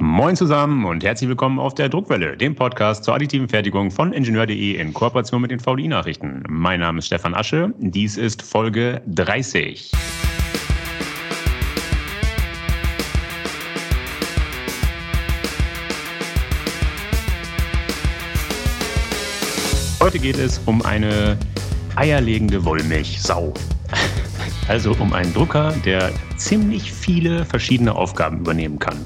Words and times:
Moin 0.00 0.36
zusammen 0.36 0.84
und 0.84 1.02
herzlich 1.02 1.28
willkommen 1.28 1.58
auf 1.58 1.74
der 1.74 1.88
Druckwelle, 1.88 2.36
dem 2.36 2.54
Podcast 2.54 3.02
zur 3.02 3.16
additiven 3.16 3.48
Fertigung 3.48 3.90
von 3.90 4.12
Ingenieur.de 4.12 4.76
in 4.76 4.94
Kooperation 4.94 5.42
mit 5.42 5.50
den 5.50 5.58
VDI-Nachrichten. 5.58 6.44
Mein 6.48 6.78
Name 6.78 7.00
ist 7.00 7.06
Stefan 7.06 7.34
Asche, 7.34 7.74
dies 7.78 8.16
ist 8.16 8.40
Folge 8.40 9.02
30. 9.08 9.90
Heute 20.00 20.20
geht 20.20 20.38
es 20.38 20.60
um 20.66 20.80
eine 20.82 21.36
eierlegende 21.96 22.64
Wollmilchsau. 22.64 23.52
Also 24.68 24.94
um 25.00 25.14
einen 25.14 25.32
Drucker, 25.32 25.72
der 25.86 26.12
ziemlich 26.36 26.92
viele 26.92 27.46
verschiedene 27.46 27.94
Aufgaben 27.94 28.40
übernehmen 28.40 28.78
kann. 28.78 28.98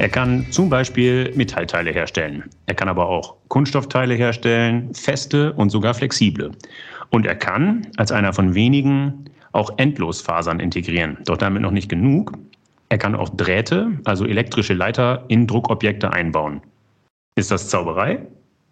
Er 0.00 0.08
kann 0.08 0.46
zum 0.50 0.70
Beispiel 0.70 1.30
Metallteile 1.36 1.90
herstellen. 1.90 2.44
Er 2.64 2.74
kann 2.74 2.88
aber 2.88 3.06
auch 3.06 3.36
Kunststoffteile 3.48 4.14
herstellen, 4.14 4.94
feste 4.94 5.52
und 5.52 5.68
sogar 5.68 5.92
flexible. 5.92 6.52
Und 7.10 7.26
er 7.26 7.36
kann 7.36 7.86
als 7.98 8.10
einer 8.10 8.32
von 8.32 8.54
wenigen 8.54 9.26
auch 9.52 9.70
Endlosfasern 9.76 10.58
integrieren. 10.58 11.18
Doch 11.26 11.36
damit 11.36 11.60
noch 11.60 11.70
nicht 11.70 11.90
genug. 11.90 12.32
Er 12.88 12.96
kann 12.96 13.14
auch 13.14 13.28
Drähte, 13.28 13.90
also 14.06 14.24
elektrische 14.24 14.72
Leiter, 14.72 15.22
in 15.28 15.46
Druckobjekte 15.46 16.10
einbauen. 16.10 16.62
Ist 17.34 17.50
das 17.50 17.68
Zauberei? 17.68 18.26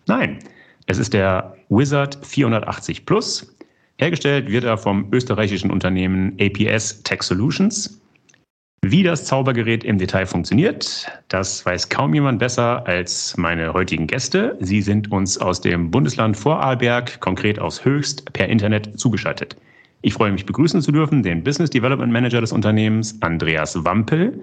Nein. 0.07 0.39
Es 0.87 0.97
ist 0.97 1.13
der 1.13 1.55
Wizard 1.69 2.19
480 2.25 3.05
Plus. 3.05 3.55
Hergestellt 3.99 4.51
wird 4.51 4.65
er 4.65 4.79
vom 4.79 5.09
österreichischen 5.13 5.71
Unternehmen 5.71 6.39
APS 6.41 7.03
Tech 7.03 7.23
Solutions. 7.23 8.01
Wie 8.83 9.03
das 9.03 9.25
Zaubergerät 9.25 9.83
im 9.83 9.99
Detail 9.99 10.25
funktioniert, 10.27 11.11
das 11.27 11.67
weiß 11.67 11.89
kaum 11.89 12.15
jemand 12.15 12.39
besser 12.39 12.87
als 12.87 13.37
meine 13.37 13.73
heutigen 13.75 14.07
Gäste. 14.07 14.57
Sie 14.61 14.83
sind 14.83 15.11
uns 15.11 15.37
aus 15.37 15.61
dem 15.61 15.91
Bundesland 15.91 16.37
Vorarlberg, 16.37 17.19
konkret 17.21 17.59
aus 17.59 17.85
Höchst, 17.85 18.33
per 18.33 18.49
Internet 18.49 18.99
zugeschaltet. 18.99 19.57
Ich 20.03 20.15
freue 20.15 20.31
mich 20.31 20.47
begrüßen 20.47 20.81
zu 20.81 20.93
dürfen 20.93 21.25
den 21.25 21.43
Business 21.43 21.71
Development 21.71 22.13
Manager 22.13 22.41
des 22.41 22.53
Unternehmens 22.53 23.21
Andreas 23.21 23.85
Wampel 23.85 24.41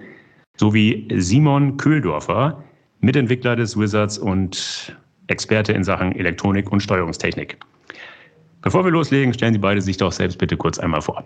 sowie 0.58 1.08
Simon 1.16 1.78
Köhldorfer, 1.78 2.62
Mitentwickler 3.00 3.56
des 3.56 3.78
Wizards 3.78 4.18
und 4.18 4.94
Experte 5.28 5.72
in 5.72 5.82
Sachen 5.82 6.14
Elektronik 6.14 6.70
und 6.70 6.80
Steuerungstechnik. 6.80 7.56
Bevor 8.60 8.84
wir 8.84 8.92
loslegen, 8.92 9.32
stellen 9.32 9.54
Sie 9.54 9.58
beide 9.58 9.80
sich 9.80 9.96
doch 9.96 10.12
selbst 10.12 10.36
bitte 10.36 10.58
kurz 10.58 10.78
einmal 10.78 11.00
vor. 11.00 11.24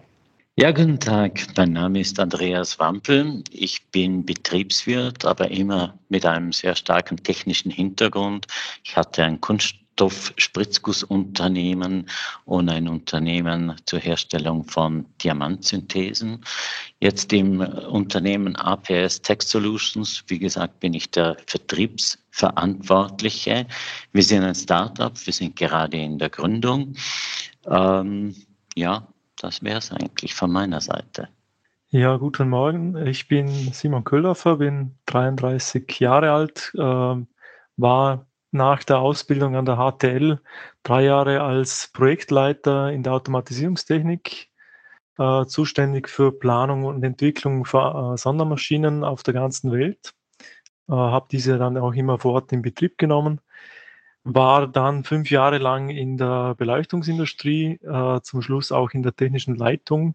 Ja, 0.57 0.73
guten 0.73 0.99
Tag. 0.99 1.47
Mein 1.57 1.73
Name 1.73 2.01
ist 2.01 2.19
Andreas 2.21 2.79
Wampel. 2.79 3.43
Ich 3.51 3.87
bin 3.93 4.27
Betriebswirt, 4.27 5.25
aber 5.25 5.51
immer 5.51 5.99
mit 6.09 6.27
einem 6.27 6.53
sehr 6.53 6.75
starken 6.75 7.23
technischen 7.23 7.71
Hintergrund. 7.71 8.47
Ich 8.85 8.97
hatte 8.97 9.23
ein 9.25 9.41
Kunststoff-Spritzgussunternehmen 9.41 12.11
und 12.45 12.69
ein 12.69 12.89
Unternehmen 12.89 13.75
zur 13.87 14.01
Herstellung 14.01 14.65
von 14.65 15.07
Diamantsynthesen. 15.23 16.45
Jetzt 16.99 17.33
im 17.33 17.61
Unternehmen 17.61 18.57
APS 18.57 19.23
Tech 19.23 19.43
Solutions, 19.43 20.25
wie 20.27 20.41
gesagt, 20.41 20.81
bin 20.81 20.95
ich 20.95 21.11
der 21.11 21.37
Vertriebsverantwortliche. 21.47 23.67
Wir 24.13 24.23
sind 24.23 24.43
ein 24.43 24.57
Startup, 24.57 25.13
wir 25.25 25.33
sind 25.33 25.55
gerade 25.57 25.97
in 25.97 26.19
der 26.19 26.29
Gründung. 26.29 26.95
Ähm, 27.67 28.35
ja, 28.77 29.07
das 29.43 29.63
wäre 29.63 29.79
es 29.79 29.91
eigentlich 29.91 30.35
von 30.35 30.53
meiner 30.53 30.81
Seite. 30.81 31.29
Ja, 31.89 32.17
guten 32.19 32.49
Morgen. 32.49 33.07
Ich 33.07 33.27
bin 33.27 33.49
Simon 33.49 34.05
Köllhofer, 34.05 34.57
bin 34.57 34.97
33 35.07 35.99
Jahre 35.99 36.31
alt, 36.31 36.73
äh, 36.77 37.27
war 37.77 38.27
nach 38.53 38.85
der 38.85 38.99
Ausbildung 38.99 39.57
an 39.57 39.65
der 39.65 39.77
HTL 39.77 40.41
drei 40.83 41.05
Jahre 41.05 41.41
als 41.41 41.91
Projektleiter 41.93 42.93
in 42.93 43.03
der 43.03 43.15
Automatisierungstechnik 43.15 44.51
äh, 45.19 45.47
zuständig 45.47 46.09
für 46.09 46.33
Planung 46.33 46.85
und 46.85 47.03
Entwicklung 47.03 47.65
von 47.65 48.15
äh, 48.15 48.17
Sondermaschinen 48.19 49.03
auf 49.03 49.23
der 49.23 49.35
ganzen 49.35 49.73
Welt. 49.73 50.13
Äh, 50.89 50.93
Habe 50.93 51.29
diese 51.31 51.59
dann 51.59 51.77
auch 51.79 51.95
immer 51.95 52.19
vor 52.19 52.35
Ort 52.35 52.53
in 52.53 52.63
Betrieb 52.63 52.99
genommen 52.99 53.41
war 54.25 54.67
dann 54.67 55.05
fünf 55.05 55.31
Jahre 55.31 55.59
lang 55.59 55.89
in 55.89 56.17
der 56.17 56.55
Beleuchtungsindustrie, 56.57 57.81
äh, 57.83 58.21
zum 58.23 58.43
Schluss 58.43 58.73
auch 58.73 58.91
in 58.91 59.03
der 59.03 59.17
technischen 59.17 59.57
Leitung 59.57 60.15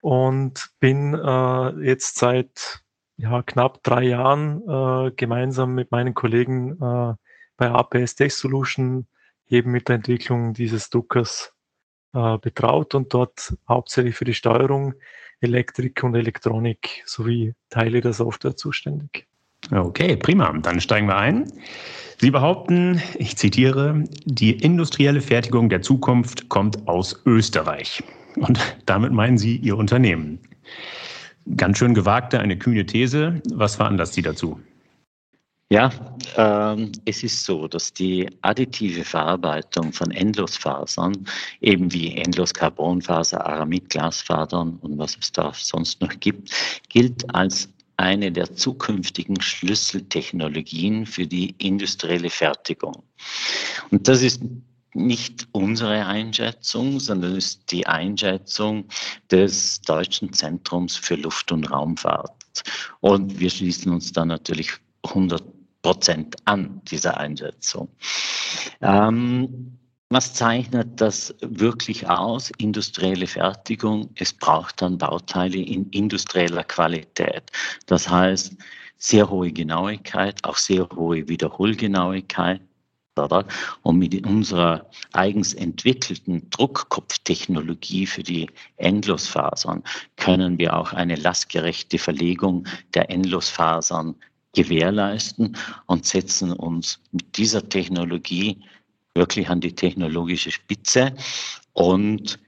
und 0.00 0.70
bin 0.80 1.14
äh, 1.14 1.68
jetzt 1.84 2.16
seit 2.16 2.84
ja, 3.16 3.42
knapp 3.42 3.82
drei 3.82 4.02
Jahren 4.02 4.62
äh, 4.68 5.12
gemeinsam 5.12 5.74
mit 5.74 5.90
meinen 5.92 6.14
Kollegen 6.14 6.72
äh, 6.72 7.14
bei 7.56 7.70
APS 7.70 8.16
Tech 8.16 8.34
Solution 8.34 9.06
eben 9.48 9.70
mit 9.70 9.88
der 9.88 9.96
Entwicklung 9.96 10.52
dieses 10.54 10.90
Druckers 10.90 11.54
äh, 12.12 12.38
betraut 12.38 12.94
und 12.94 13.14
dort 13.14 13.56
hauptsächlich 13.68 14.16
für 14.16 14.24
die 14.24 14.34
Steuerung, 14.34 14.94
Elektrik 15.40 16.02
und 16.02 16.14
Elektronik 16.14 17.02
sowie 17.06 17.54
Teile 17.68 18.00
der 18.00 18.12
Software 18.12 18.56
zuständig. 18.56 19.28
Okay, 19.70 20.16
prima. 20.16 20.52
Dann 20.52 20.80
steigen 20.80 21.06
wir 21.06 21.16
ein. 21.16 21.50
Sie 22.20 22.30
behaupten, 22.30 23.02
ich 23.18 23.36
zitiere, 23.36 24.04
die 24.24 24.52
industrielle 24.52 25.20
Fertigung 25.20 25.68
der 25.68 25.82
Zukunft 25.82 26.48
kommt 26.48 26.86
aus 26.86 27.20
Österreich. 27.26 28.02
Und 28.36 28.58
damit 28.86 29.12
meinen 29.12 29.38
Sie 29.38 29.56
Ihr 29.56 29.76
Unternehmen. 29.76 30.38
Ganz 31.56 31.78
schön 31.78 31.94
gewagte, 31.94 32.40
eine 32.40 32.56
kühne 32.56 32.86
These. 32.86 33.42
Was 33.52 33.76
veranlasst 33.76 34.14
Sie 34.14 34.22
dazu? 34.22 34.58
Ja, 35.70 35.90
ähm, 36.36 36.92
es 37.04 37.24
ist 37.24 37.44
so, 37.44 37.66
dass 37.66 37.92
die 37.92 38.28
additive 38.42 39.02
Verarbeitung 39.02 39.92
von 39.92 40.10
Endlosfasern, 40.10 41.26
eben 41.62 41.92
wie 41.92 42.16
Endloscarbonfaser, 42.16 43.44
Aramidglasfasern 43.44 44.76
und 44.82 44.98
was 44.98 45.16
es 45.20 45.32
da 45.32 45.52
sonst 45.54 46.00
noch 46.00 46.12
gibt, 46.20 46.50
gilt 46.90 47.34
als 47.34 47.68
eine 48.04 48.30
der 48.30 48.54
zukünftigen 48.54 49.40
Schlüsseltechnologien 49.40 51.06
für 51.06 51.26
die 51.26 51.54
industrielle 51.58 52.28
Fertigung. 52.28 53.02
Und 53.90 54.06
das 54.06 54.20
ist 54.20 54.42
nicht 54.92 55.48
unsere 55.52 56.06
Einschätzung, 56.06 57.00
sondern 57.00 57.34
ist 57.34 57.72
die 57.72 57.86
Einschätzung 57.86 58.84
des 59.30 59.80
Deutschen 59.80 60.32
Zentrums 60.34 60.96
für 60.96 61.16
Luft- 61.16 61.50
und 61.50 61.70
Raumfahrt. 61.70 62.62
Und 63.00 63.40
wir 63.40 63.50
schließen 63.50 63.90
uns 63.90 64.12
da 64.12 64.24
natürlich 64.24 64.70
100 65.02 65.42
Prozent 65.82 66.36
an 66.44 66.82
dieser 66.84 67.16
Einschätzung. 67.16 67.88
Ähm, 68.82 69.78
was 70.14 70.32
zeichnet 70.32 71.00
das 71.00 71.34
wirklich 71.40 72.08
aus? 72.08 72.52
Industrielle 72.58 73.26
Fertigung. 73.26 74.08
Es 74.14 74.32
braucht 74.32 74.80
dann 74.80 74.96
Bauteile 74.96 75.58
in 75.58 75.90
industrieller 75.90 76.62
Qualität. 76.62 77.42
Das 77.86 78.08
heißt, 78.08 78.56
sehr 78.96 79.28
hohe 79.28 79.50
Genauigkeit, 79.50 80.42
auch 80.44 80.56
sehr 80.56 80.88
hohe 80.94 81.28
Wiederholgenauigkeit. 81.28 82.60
Oder? 83.16 83.44
Und 83.82 83.98
mit 83.98 84.24
unserer 84.24 84.88
eigens 85.12 85.52
entwickelten 85.52 86.48
Druckkopftechnologie 86.50 88.06
für 88.06 88.22
die 88.22 88.48
Endlosfasern 88.76 89.82
können 90.16 90.58
wir 90.58 90.76
auch 90.76 90.92
eine 90.92 91.16
lastgerechte 91.16 91.98
Verlegung 91.98 92.66
der 92.94 93.10
Endlosfasern 93.10 94.14
gewährleisten 94.54 95.56
und 95.86 96.06
setzen 96.06 96.52
uns 96.52 97.00
mit 97.10 97.36
dieser 97.36 97.68
Technologie 97.68 98.62
wirklich 99.14 99.48
an 99.48 99.60
die 99.60 99.74
technologische 99.74 100.50
Spitze. 100.50 101.14
Und 101.72 102.38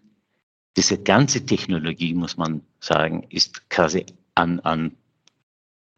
diese 0.76 0.98
ganze 0.98 1.44
Technologie, 1.44 2.14
muss 2.14 2.36
man 2.36 2.60
sagen, 2.80 3.26
ist 3.30 3.68
quasi 3.70 4.04
an, 4.34 4.60
an 4.60 4.92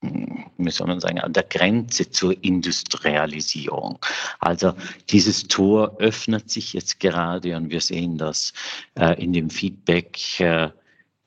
hm, 0.03 0.45
wie 0.59 0.71
soll 0.71 0.87
man 0.87 1.01
sagen, 1.01 1.19
an 1.19 1.33
der 1.33 1.43
Grenze 1.45 2.09
zur 2.11 2.37
Industrialisierung. 2.45 3.99
Also 4.39 4.73
dieses 5.11 5.49
Tor 5.49 5.97
öffnet 5.99 6.51
sich 6.51 6.73
jetzt 6.73 7.01
gerade 7.01 7.57
und 7.57 7.71
wir 7.71 7.81
sehen 7.81 8.19
das 8.19 8.53
äh, 8.95 9.21
in 9.23 9.33
dem 9.33 9.51
Feedback, 9.51 10.41
äh, 10.41 10.71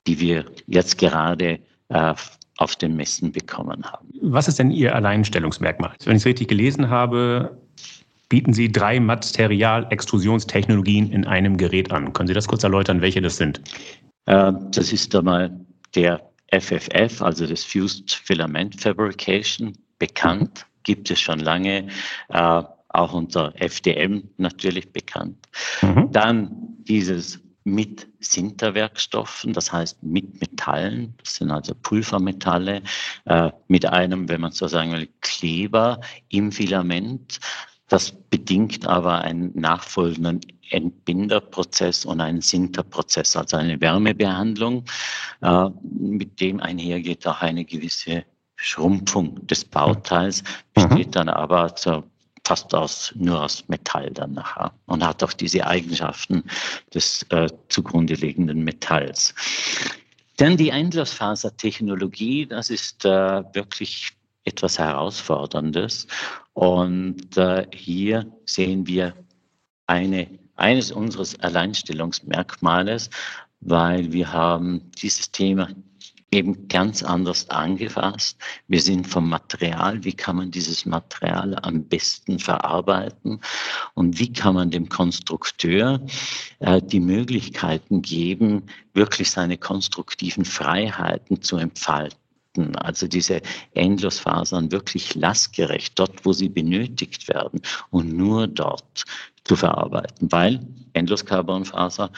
die 0.06 0.18
wir 0.18 0.46
jetzt 0.66 0.98
gerade 0.98 1.58
äh, 1.88 2.14
auf 2.56 2.76
den 2.76 2.96
Messen 2.96 3.32
bekommen 3.32 3.84
haben. 3.84 4.08
Was 4.22 4.48
ist 4.48 4.58
denn 4.58 4.70
Ihr 4.70 4.94
Alleinstellungsmerkmal? 4.94 5.94
Wenn 6.04 6.16
ich 6.16 6.22
es 6.22 6.26
richtig 6.26 6.48
gelesen 6.48 6.88
habe, 6.88 7.61
bieten 8.32 8.52
Sie 8.54 8.72
drei 8.72 8.98
Materialextrusionstechnologien 8.98 11.12
in 11.12 11.26
einem 11.26 11.58
Gerät 11.58 11.92
an. 11.92 12.14
Können 12.14 12.28
Sie 12.28 12.32
das 12.32 12.48
kurz 12.48 12.64
erläutern, 12.64 13.02
welche 13.02 13.20
das 13.20 13.36
sind? 13.36 13.60
Äh, 14.24 14.54
das 14.70 14.90
ist 14.90 15.14
einmal 15.14 15.54
der 15.94 16.18
FFF, 16.50 17.20
also 17.20 17.46
das 17.46 17.62
Fused 17.62 18.10
Filament 18.10 18.80
Fabrication, 18.80 19.74
bekannt, 19.98 20.64
gibt 20.82 21.10
es 21.10 21.20
schon 21.20 21.40
lange, 21.40 21.88
äh, 22.30 22.62
auch 22.88 23.12
unter 23.12 23.52
FDM 23.60 24.22
natürlich 24.38 24.90
bekannt. 24.90 25.36
Mhm. 25.82 26.08
Dann 26.10 26.56
dieses 26.78 27.38
mit 27.64 28.08
Sinterwerkstoffen, 28.20 29.52
das 29.52 29.70
heißt 29.70 30.02
mit 30.02 30.40
Metallen, 30.40 31.12
das 31.22 31.34
sind 31.34 31.50
also 31.50 31.74
Pulvermetalle, 31.82 32.80
äh, 33.26 33.50
mit 33.68 33.84
einem, 33.84 34.30
wenn 34.30 34.40
man 34.40 34.52
so 34.52 34.68
sagen 34.68 34.92
will, 34.92 35.10
Kleber 35.20 36.00
im 36.30 36.50
Filament. 36.50 37.38
Das 37.92 38.10
bedingt 38.10 38.86
aber 38.86 39.20
einen 39.20 39.52
nachfolgenden 39.54 40.40
Entbinderprozess 40.70 42.06
und 42.06 42.22
einen 42.22 42.40
Sinterprozess, 42.40 43.36
also 43.36 43.58
eine 43.58 43.78
Wärmebehandlung, 43.82 44.86
äh, 45.42 45.68
mit 45.82 46.40
dem 46.40 46.58
einhergeht 46.60 47.26
auch 47.26 47.42
eine 47.42 47.66
gewisse 47.66 48.24
Schrumpfung 48.56 49.46
des 49.46 49.66
Bauteils, 49.66 50.42
besteht 50.72 51.08
mhm. 51.08 51.12
dann 51.12 51.28
aber 51.28 51.76
zur 51.76 52.04
fast 52.46 52.74
aus, 52.74 53.12
nur 53.14 53.42
aus 53.42 53.68
Metall 53.68 54.10
dann 54.10 54.32
nachher 54.32 54.72
und 54.86 55.04
hat 55.04 55.22
auch 55.22 55.34
diese 55.34 55.66
Eigenschaften 55.66 56.44
des 56.94 57.26
äh, 57.28 57.46
zugrunde 57.68 58.14
liegenden 58.14 58.64
Metalls. 58.64 59.34
Dann 60.38 60.56
die 60.56 60.70
Endlosfasertechnologie, 60.70 62.46
das 62.46 62.70
ist 62.70 63.04
äh, 63.04 63.42
wirklich 63.52 64.12
etwas 64.44 64.78
Herausforderndes. 64.78 66.06
Und 66.54 67.36
äh, 67.36 67.66
hier 67.72 68.30
sehen 68.44 68.86
wir 68.86 69.14
eine, 69.86 70.28
eines 70.56 70.92
unseres 70.92 71.38
Alleinstellungsmerkmales, 71.40 73.10
weil 73.60 74.12
wir 74.12 74.32
haben 74.32 74.90
dieses 74.98 75.30
Thema 75.30 75.68
eben 76.32 76.66
ganz 76.68 77.02
anders 77.02 77.48
angefasst. 77.50 78.38
Wir 78.66 78.80
sind 78.80 79.06
vom 79.06 79.28
Material, 79.28 80.02
wie 80.02 80.14
kann 80.14 80.36
man 80.36 80.50
dieses 80.50 80.86
Material 80.86 81.56
am 81.62 81.84
besten 81.84 82.38
verarbeiten 82.38 83.40
und 83.94 84.18
wie 84.18 84.32
kann 84.32 84.54
man 84.54 84.70
dem 84.70 84.88
Konstrukteur 84.88 86.00
äh, 86.60 86.80
die 86.82 87.00
Möglichkeiten 87.00 88.00
geben, 88.00 88.64
wirklich 88.94 89.30
seine 89.30 89.58
konstruktiven 89.58 90.46
Freiheiten 90.46 91.42
zu 91.42 91.58
entfalten 91.58 92.21
also 92.76 93.06
diese 93.06 93.40
Endlosfasern 93.74 94.70
wirklich 94.72 95.14
lastgerecht, 95.14 95.98
dort, 95.98 96.24
wo 96.24 96.32
sie 96.32 96.48
benötigt 96.48 97.28
werden 97.28 97.60
und 97.90 98.12
nur 98.12 98.46
dort 98.46 99.04
zu 99.44 99.56
verarbeiten, 99.56 100.30
weil 100.30 100.60
Endloskarbonfaser 100.92 102.10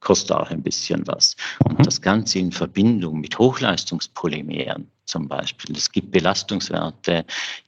kostet 0.00 0.32
auch 0.32 0.50
ein 0.50 0.62
bisschen 0.62 1.06
was. 1.06 1.36
Und 1.64 1.78
mhm. 1.78 1.82
das 1.82 2.00
Ganze 2.00 2.38
in 2.38 2.52
Verbindung 2.52 3.20
mit 3.20 3.38
Hochleistungspolymeren 3.38 4.90
zum 5.04 5.28
Beispiel. 5.28 5.76
Es 5.76 5.90
gibt 5.90 6.10
Belastungswerte, 6.10 7.24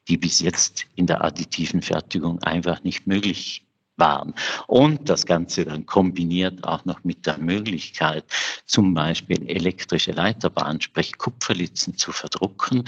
die 0.09 0.17
bis 0.17 0.41
jetzt 0.41 0.87
in 0.95 1.07
der 1.07 1.23
additiven 1.23 1.83
Fertigung 1.83 2.43
einfach 2.43 2.83
nicht 2.85 3.07
möglich 3.07 3.65
waren. 3.97 4.35
Und 4.67 5.09
das 5.09 5.27
Ganze 5.27 5.65
dann 5.65 5.87
kombiniert 5.87 6.65
auch 6.65 6.85
noch 6.85 7.05
mit 7.05 7.27
der 7.27 7.39
Möglichkeit, 7.39 8.25
zum 8.67 8.95
Beispiel 8.95 9.49
elektrische 9.49 10.13
Leiterbahnen, 10.13 10.81
sprich 10.81 11.19
Kupferlitzen 11.19 11.97
zu 11.97 12.13
verdrucken. 12.13 12.85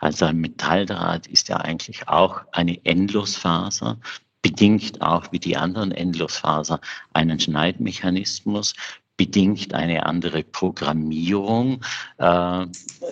Also 0.00 0.24
ein 0.26 0.38
Metalldraht 0.38 1.26
ist 1.26 1.48
ja 1.48 1.56
eigentlich 1.56 2.08
auch 2.08 2.42
eine 2.52 2.84
Endlosfaser 2.84 3.98
bedingt 4.46 5.02
auch 5.02 5.32
wie 5.32 5.40
die 5.40 5.56
anderen 5.56 5.90
Endlosfaser 5.90 6.80
einen 7.12 7.40
Schneidmechanismus, 7.40 8.74
bedingt 9.16 9.74
eine 9.74 10.06
andere 10.06 10.44
Programmierung 10.44 11.84
äh, 12.18 12.66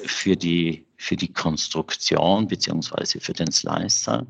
für, 0.07 0.37
die, 0.37 0.87
für 0.97 1.17
die 1.17 1.33
Konstruktion 1.33 2.47
beziehungsweise 2.47 3.19
für 3.21 3.33
den 3.33 3.51
Slicer. 3.51 4.25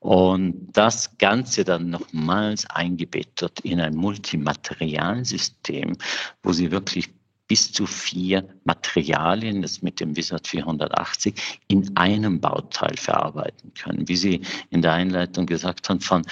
Und 0.00 0.72
das 0.72 1.16
Ganze 1.18 1.62
dann 1.62 1.90
nochmals 1.90 2.68
eingebettet 2.70 3.60
in 3.60 3.80
ein 3.80 3.94
Multimaterialsystem, 3.94 5.96
wo 6.42 6.52
Sie 6.52 6.70
wirklich 6.70 7.10
bis 7.46 7.72
zu 7.72 7.84
vier 7.84 8.48
Materialien, 8.64 9.60
das 9.60 9.82
mit 9.82 10.00
dem 10.00 10.16
Wizard 10.16 10.46
480, 10.46 11.60
in 11.68 11.94
einem 11.96 12.40
Bauteil 12.40 12.96
verarbeiten 12.96 13.74
können. 13.74 14.08
Wie 14.08 14.16
Sie 14.16 14.40
in 14.70 14.80
der 14.82 14.94
Einleitung 14.94 15.46
gesagt 15.46 15.90
haben, 15.90 16.00
von 16.00 16.22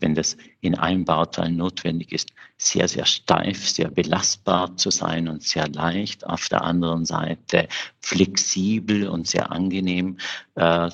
wenn 0.00 0.14
das 0.14 0.38
in 0.60 0.74
einem 0.74 1.04
Bauteil 1.04 1.52
notwendig 1.52 2.12
ist, 2.12 2.30
sehr, 2.56 2.88
sehr 2.88 3.04
steif, 3.04 3.68
sehr 3.68 3.90
belastbar 3.90 4.74
zu 4.76 4.90
sein 4.90 5.28
und 5.28 5.42
sehr 5.42 5.68
leicht. 5.68 6.26
Auf 6.26 6.48
der 6.48 6.62
anderen 6.62 7.04
Seite 7.04 7.68
flexibel 8.00 9.06
und 9.06 9.26
sehr 9.26 9.52
angenehm 9.52 10.16
äh, 10.54 10.88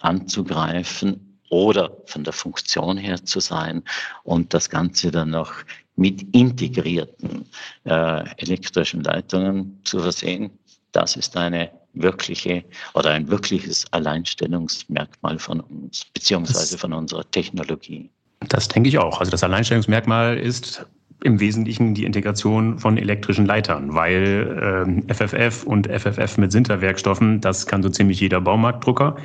anzugreifen 0.00 1.25
oder 1.50 1.96
von 2.06 2.24
der 2.24 2.32
Funktion 2.32 2.96
her 2.96 3.24
zu 3.24 3.40
sein 3.40 3.82
und 4.24 4.52
das 4.54 4.70
Ganze 4.70 5.10
dann 5.10 5.30
noch 5.30 5.52
mit 5.96 6.22
integrierten 6.34 7.46
äh, 7.84 8.24
elektrischen 8.38 9.02
Leitungen 9.02 9.80
zu 9.84 10.00
versehen. 10.00 10.50
Das 10.92 11.16
ist 11.16 11.36
eine 11.36 11.70
wirkliche 11.94 12.64
oder 12.94 13.10
ein 13.10 13.28
wirkliches 13.28 13.90
Alleinstellungsmerkmal 13.92 15.38
von 15.38 15.60
uns, 15.60 16.04
beziehungsweise 16.12 16.78
von 16.78 16.92
unserer 16.92 17.28
Technologie. 17.30 18.10
Das 18.40 18.68
denke 18.68 18.88
ich 18.88 18.98
auch. 18.98 19.18
Also 19.18 19.30
das 19.30 19.42
Alleinstellungsmerkmal 19.42 20.36
ist 20.36 20.86
im 21.24 21.40
Wesentlichen 21.40 21.94
die 21.94 22.04
Integration 22.04 22.78
von 22.78 22.98
elektrischen 22.98 23.46
Leitern, 23.46 23.94
weil 23.94 24.84
ähm, 24.86 25.06
FFF 25.08 25.64
und 25.64 25.86
FFF 25.86 26.36
mit 26.36 26.52
Sinterwerkstoffen, 26.52 27.40
das 27.40 27.66
kann 27.66 27.82
so 27.82 27.88
ziemlich 27.88 28.20
jeder 28.20 28.40
Baumarktdrucker 28.40 29.16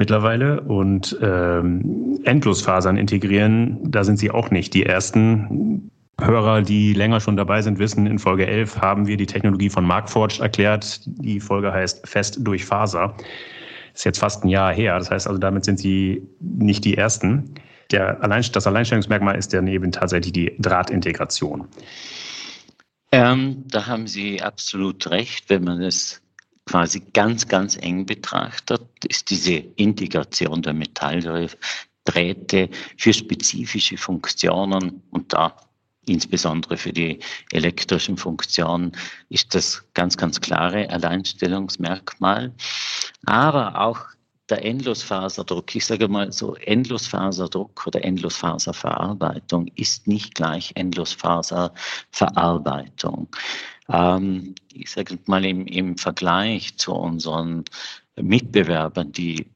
mittlerweile. 0.00 0.62
Und 0.62 1.16
ähm, 1.22 2.18
Endlosfasern 2.24 2.96
integrieren, 2.96 3.78
da 3.84 4.02
sind 4.02 4.18
sie 4.18 4.32
auch 4.32 4.50
nicht 4.50 4.74
die 4.74 4.84
ersten. 4.84 5.90
Hörer, 6.20 6.60
die 6.60 6.92
länger 6.92 7.18
schon 7.18 7.38
dabei 7.38 7.62
sind, 7.62 7.78
wissen, 7.78 8.06
in 8.06 8.18
Folge 8.18 8.46
11 8.46 8.78
haben 8.82 9.06
wir 9.06 9.16
die 9.16 9.24
Technologie 9.24 9.70
von 9.70 9.86
Markforged 9.86 10.40
erklärt. 10.40 11.00
Die 11.06 11.40
Folge 11.40 11.72
heißt 11.72 12.06
Fest 12.06 12.38
durch 12.40 12.66
Faser. 12.66 13.14
Ist 13.94 14.04
jetzt 14.04 14.18
fast 14.18 14.44
ein 14.44 14.48
Jahr 14.48 14.74
her. 14.74 14.98
Das 14.98 15.10
heißt 15.10 15.26
also, 15.26 15.38
damit 15.38 15.64
sind 15.64 15.78
sie 15.78 16.22
nicht 16.40 16.84
die 16.84 16.98
Ersten. 16.98 17.54
Der 17.90 18.22
Allein, 18.22 18.44
das 18.52 18.66
Alleinstellungsmerkmal 18.66 19.36
ist 19.36 19.54
daneben 19.54 19.92
tatsächlich 19.92 20.32
die 20.32 20.52
Drahtintegration. 20.58 21.66
Ähm, 23.12 23.64
da 23.66 23.86
haben 23.86 24.06
Sie 24.06 24.42
absolut 24.42 25.10
recht. 25.10 25.48
Wenn 25.48 25.64
man 25.64 25.80
es 25.80 26.20
quasi 26.66 27.00
ganz, 27.12 27.48
ganz 27.48 27.76
eng 27.76 28.06
betrachtet, 28.06 28.82
ist 29.08 29.30
diese 29.30 29.54
Integration 29.54 30.62
der 30.62 30.74
Metalldrähte 30.74 32.68
für 32.96 33.12
spezifische 33.12 33.96
Funktionen 33.96 35.02
und 35.10 35.32
da 35.32 35.56
insbesondere 36.06 36.76
für 36.76 36.92
die 36.92 37.18
elektrischen 37.52 38.16
Funktionen 38.16 38.92
ist 39.28 39.54
das 39.54 39.84
ganz, 39.94 40.16
ganz 40.16 40.40
klare 40.40 40.90
Alleinstellungsmerkmal. 40.90 42.52
Aber 43.26 43.80
auch 43.80 44.00
der 44.48 44.64
Endlosfaserdruck, 44.64 45.76
ich 45.76 45.86
sage 45.86 46.08
mal 46.08 46.32
so, 46.32 46.56
Endlosfaserdruck 46.56 47.86
oder 47.86 48.04
Endlosfaserverarbeitung 48.04 49.68
ist 49.76 50.08
nicht 50.08 50.34
gleich 50.34 50.72
Endlosfaserverarbeitung. 50.74 53.28
Ähm, 53.92 54.54
ich 54.72 54.90
sage 54.90 55.18
mal 55.26 55.44
im, 55.44 55.66
im 55.66 55.96
Vergleich 55.96 56.76
zu 56.76 56.92
unseren 56.92 57.64
Mitbewerbern, 58.16 59.12
die 59.12 59.46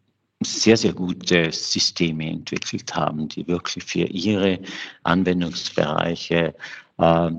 sehr, 0.43 0.77
sehr 0.77 0.93
gute 0.93 1.51
Systeme 1.53 2.29
entwickelt 2.31 2.95
haben, 2.95 3.29
die 3.29 3.47
wirklich 3.47 3.85
für 3.85 4.05
ihre 4.05 4.59
Anwendungsbereiche 5.05 6.55
äh, 6.99 7.31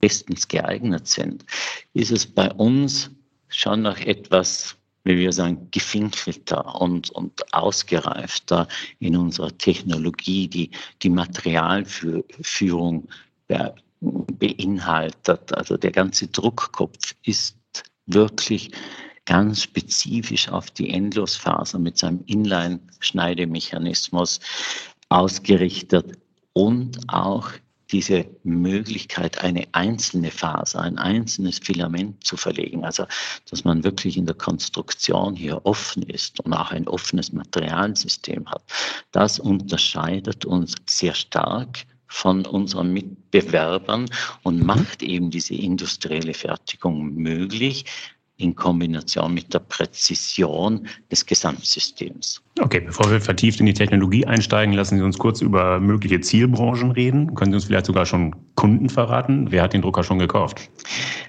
bestens 0.00 0.48
geeignet 0.48 1.06
sind, 1.06 1.44
ist 1.94 2.10
es 2.10 2.26
bei 2.26 2.50
uns 2.52 3.10
schon 3.48 3.82
noch 3.82 3.98
etwas, 3.98 4.76
wie 5.04 5.18
wir 5.18 5.32
sagen, 5.32 5.68
gefinkelter 5.70 6.80
und, 6.80 7.10
und 7.10 7.54
ausgereifter 7.54 8.66
in 8.98 9.16
unserer 9.16 9.56
Technologie, 9.56 10.48
die 10.48 10.70
die 11.02 11.10
Materialführung 11.10 13.08
beinhaltet. 14.00 15.54
Also 15.54 15.76
der 15.76 15.92
ganze 15.92 16.28
Druckkopf 16.28 17.14
ist 17.22 17.56
wirklich 18.06 18.70
ganz 19.24 19.62
spezifisch 19.62 20.48
auf 20.48 20.70
die 20.70 20.90
Endlosfaser 20.90 21.78
mit 21.78 21.98
seinem 21.98 22.24
Inline-Schneidemechanismus 22.26 24.40
ausgerichtet 25.08 26.18
und 26.52 26.98
auch 27.08 27.50
diese 27.92 28.26
Möglichkeit, 28.42 29.42
eine 29.44 29.66
einzelne 29.72 30.30
Faser, 30.30 30.80
ein 30.80 30.98
einzelnes 30.98 31.58
Filament 31.58 32.24
zu 32.24 32.36
verlegen. 32.36 32.84
Also, 32.84 33.06
dass 33.48 33.64
man 33.64 33.84
wirklich 33.84 34.16
in 34.16 34.26
der 34.26 34.34
Konstruktion 34.34 35.36
hier 35.36 35.64
offen 35.64 36.02
ist 36.02 36.40
und 36.40 36.52
auch 36.52 36.72
ein 36.72 36.88
offenes 36.88 37.32
Materialsystem 37.32 38.46
hat. 38.46 38.62
Das 39.12 39.38
unterscheidet 39.38 40.44
uns 40.44 40.74
sehr 40.86 41.14
stark 41.14 41.86
von 42.16 42.46
unseren 42.46 42.94
Mitbewerbern 42.94 44.06
und 44.42 44.64
macht 44.64 45.02
eben 45.02 45.30
diese 45.30 45.54
industrielle 45.54 46.32
Fertigung 46.32 47.14
möglich, 47.14 47.84
in 48.38 48.54
Kombination 48.54 49.34
mit 49.34 49.52
der 49.52 49.58
Präzision 49.58 50.88
des 51.10 51.24
Gesamtsystems. 51.26 52.42
Okay, 52.60 52.80
bevor 52.80 53.10
wir 53.10 53.20
vertieft 53.20 53.60
in 53.60 53.66
die 53.66 53.74
Technologie 53.74 54.24
einsteigen, 54.24 54.74
lassen 54.74 54.96
Sie 54.96 55.04
uns 55.04 55.18
kurz 55.18 55.42
über 55.42 55.78
mögliche 55.78 56.20
Zielbranchen 56.20 56.90
reden. 56.90 57.34
Können 57.34 57.52
Sie 57.52 57.56
uns 57.56 57.66
vielleicht 57.66 57.86
sogar 57.86 58.06
schon 58.06 58.34
Kunden 58.54 58.88
verraten? 58.88 59.50
Wer 59.50 59.62
hat 59.62 59.74
den 59.74 59.82
Drucker 59.82 60.02
schon 60.02 60.18
gekauft? 60.18 60.70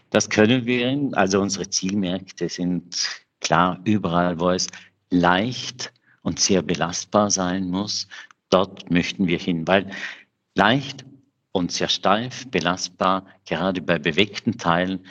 Das 0.10 0.30
können 0.30 0.66
wir. 0.66 1.10
Also 1.14 1.42
unsere 1.42 1.70
Zielmärkte 1.70 2.48
sind 2.48 2.96
klar 3.42 3.80
überall, 3.84 4.40
wo 4.40 4.52
es 4.52 4.68
leicht 5.10 5.92
und 6.22 6.40
sehr 6.40 6.62
belastbar 6.62 7.30
sein 7.30 7.70
muss. 7.70 8.08
Dort 8.50 8.90
möchten 8.90 9.28
wir 9.28 9.38
hin, 9.38 9.68
weil 9.68 9.90
leicht 10.58 11.06
und 11.52 11.72
sehr 11.72 11.88
steif, 11.88 12.50
belastbar, 12.50 13.26
gerade 13.46 13.82
bei 13.82 14.00
bewegten 14.00 14.58
Teilen, 14.58 15.06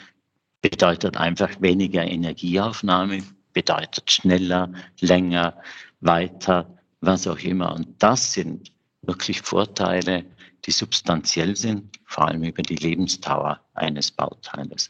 bedeutet 0.61 1.17
einfach 1.17 1.61
weniger 1.61 2.03
Energieaufnahme, 2.03 3.23
bedeutet 3.53 4.11
schneller, 4.11 4.71
länger, 4.99 5.55
weiter, 6.01 6.77
was 7.01 7.27
auch 7.27 7.39
immer. 7.39 7.73
Und 7.73 7.87
das 7.99 8.33
sind 8.33 8.71
wirklich 9.01 9.41
Vorteile, 9.41 10.25
die 10.65 10.71
substanziell 10.71 11.55
sind, 11.55 11.97
vor 12.05 12.27
allem 12.27 12.43
über 12.43 12.61
die 12.61 12.75
Lebensdauer 12.75 13.61
eines 13.73 14.11
Bauteiles. 14.11 14.89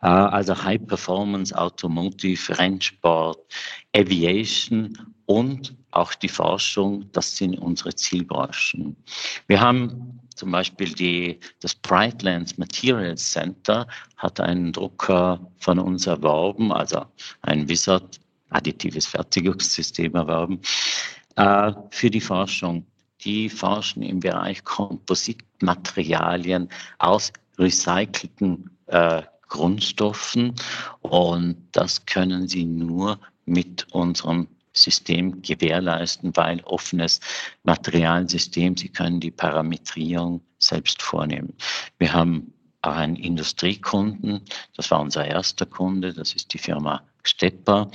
Äh, 0.00 0.06
also 0.06 0.62
High 0.62 0.86
Performance, 0.86 1.56
Automotive, 1.56 2.58
Rennsport, 2.58 3.52
Aviation 3.96 4.96
und 5.26 5.74
auch 5.90 6.14
die 6.14 6.28
Forschung, 6.28 7.10
das 7.12 7.36
sind 7.36 7.58
unsere 7.58 7.94
Zielbranchen. 7.94 8.96
Wir 9.46 9.60
haben 9.60 10.20
zum 10.34 10.50
Beispiel 10.52 10.92
die, 10.92 11.38
das 11.60 11.74
Brightlands 11.74 12.58
Materials 12.58 13.30
Center 13.30 13.86
hat 14.16 14.40
einen 14.40 14.72
Drucker 14.72 15.40
von 15.58 15.78
uns 15.78 16.06
erworben, 16.06 16.72
also 16.72 17.04
ein 17.42 17.68
Wizard 17.68 18.20
additives 18.50 19.06
Fertigungssystem 19.06 20.14
erworben, 20.14 20.60
äh, 21.36 21.72
für 21.90 22.10
die 22.10 22.20
Forschung. 22.20 22.84
Die 23.22 23.48
forschen 23.48 24.02
im 24.02 24.20
Bereich 24.20 24.62
Kompositmaterialien 24.62 26.68
aus 26.98 27.32
recycelten 27.58 28.70
äh, 28.86 29.22
Grundstoffen 29.48 30.54
und 31.00 31.56
das 31.72 32.06
können 32.06 32.46
sie 32.46 32.64
nur 32.64 33.18
mit 33.44 33.88
unserem 33.92 34.46
System 34.82 35.42
gewährleisten, 35.42 36.36
weil 36.36 36.60
offenes 36.64 37.20
Materialsystem, 37.64 38.76
Sie 38.76 38.88
können 38.88 39.20
die 39.20 39.30
Parametrierung 39.30 40.40
selbst 40.58 41.02
vornehmen. 41.02 41.54
Wir 41.98 42.12
haben 42.12 42.52
auch 42.82 42.96
einen 42.96 43.16
Industriekunden, 43.16 44.42
das 44.76 44.90
war 44.90 45.00
unser 45.00 45.26
erster 45.26 45.66
Kunde, 45.66 46.14
das 46.14 46.34
ist 46.34 46.52
die 46.52 46.58
Firma 46.58 47.02
Stepper. 47.28 47.90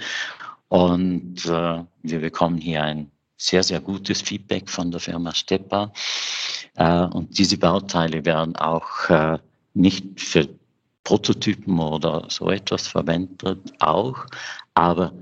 Und 0.70 1.46
äh, 1.46 1.84
wir 2.04 2.20
bekommen 2.20 2.58
hier 2.58 2.84
ein 2.84 3.12
sehr, 3.38 3.64
sehr 3.64 3.82
gutes 3.82 4.22
Feedback 4.22 4.70
von 4.70 4.92
der 4.92 5.00
Firma 5.00 5.34
Stepper. 5.34 5.92
Äh, 6.76 7.06
und 7.06 7.36
diese 7.38 7.58
Bauteile 7.58 8.24
werden 8.26 8.56
auch 8.56 9.10
äh, 9.10 9.40
nicht 9.74 10.20
für 10.20 10.48
Prototypen 11.04 11.80
oder 11.80 12.26
so 12.30 12.50
etwas 12.50 12.88
verwendet, 12.88 13.74
auch, 13.80 14.26
aber 14.74 15.14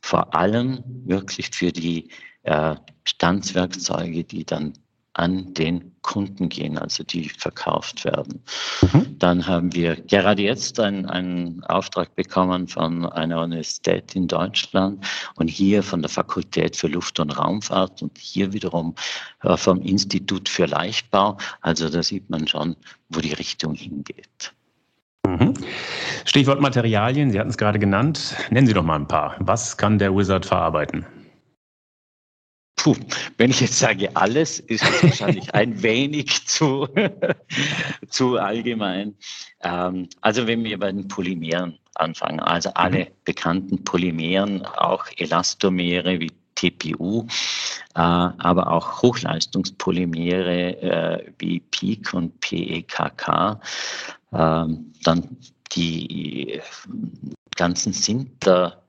vor 0.00 0.34
allem 0.34 0.82
wirklich 1.04 1.50
für 1.50 1.72
die 1.72 2.08
äh, 2.42 2.76
Standswerkzeuge, 3.04 4.24
die 4.24 4.44
dann 4.44 4.74
an 5.14 5.52
den 5.54 5.92
Kunden 6.02 6.48
gehen, 6.48 6.78
also 6.78 7.04
die 7.04 7.28
verkauft 7.28 8.04
werden. 8.04 8.42
Mhm. 8.80 9.18
Dann 9.18 9.46
haben 9.46 9.74
wir 9.74 9.96
gerade 9.96 10.42
jetzt 10.42 10.80
einen, 10.80 11.06
einen 11.06 11.62
Auftrag 11.64 12.14
bekommen 12.16 12.66
von 12.66 13.06
einer 13.06 13.42
Universität 13.42 14.16
in 14.16 14.26
Deutschland 14.26 15.04
und 15.36 15.48
hier 15.48 15.82
von 15.82 16.02
der 16.02 16.08
Fakultät 16.08 16.76
für 16.76 16.88
Luft- 16.88 17.20
und 17.20 17.30
Raumfahrt 17.30 18.02
und 18.02 18.16
hier 18.18 18.52
wiederum 18.52 18.94
äh, 19.42 19.56
vom 19.56 19.80
Institut 19.82 20.48
für 20.48 20.66
Leichtbau. 20.66 21.36
Also 21.60 21.88
da 21.88 22.02
sieht 22.02 22.28
man 22.30 22.48
schon, 22.48 22.76
wo 23.10 23.20
die 23.20 23.34
Richtung 23.34 23.74
hingeht. 23.74 24.52
Mhm. 25.26 25.54
Stichwort 26.24 26.60
Materialien, 26.60 27.30
Sie 27.30 27.38
hatten 27.38 27.50
es 27.50 27.58
gerade 27.58 27.78
genannt. 27.78 28.34
Nennen 28.50 28.66
Sie 28.66 28.74
doch 28.74 28.82
mal 28.82 28.96
ein 28.96 29.08
paar. 29.08 29.36
Was 29.40 29.76
kann 29.76 29.98
der 29.98 30.14
Wizard 30.16 30.46
verarbeiten? 30.46 31.06
Puh, 32.82 32.96
wenn 33.38 33.50
ich 33.50 33.60
jetzt 33.60 33.78
sage 33.78 34.08
alles, 34.16 34.58
ist 34.58 34.82
es 34.82 35.02
wahrscheinlich 35.04 35.54
ein 35.54 35.80
wenig 35.84 36.48
zu, 36.48 36.88
zu 38.08 38.38
allgemein. 38.38 39.14
Ähm, 39.62 40.08
also 40.20 40.48
wenn 40.48 40.64
wir 40.64 40.80
bei 40.80 40.90
den 40.90 41.06
Polymeren 41.06 41.78
anfangen, 41.94 42.40
also 42.40 42.70
alle 42.74 43.04
mhm. 43.04 43.08
bekannten 43.24 43.84
Polymeren, 43.84 44.66
auch 44.66 45.06
Elastomere 45.16 46.18
wie 46.18 46.32
TPU, 46.56 47.24
äh, 47.94 48.00
aber 48.00 48.72
auch 48.72 49.00
Hochleistungspolymere 49.00 50.82
äh, 50.82 51.32
wie 51.38 51.60
PEEK 51.60 52.14
und 52.14 52.40
PEKK, 52.40 53.60
äh, 54.32 54.66
dann 55.04 55.36
die 55.70 56.60
ganzen 57.54 57.92
Sinter 57.92 58.81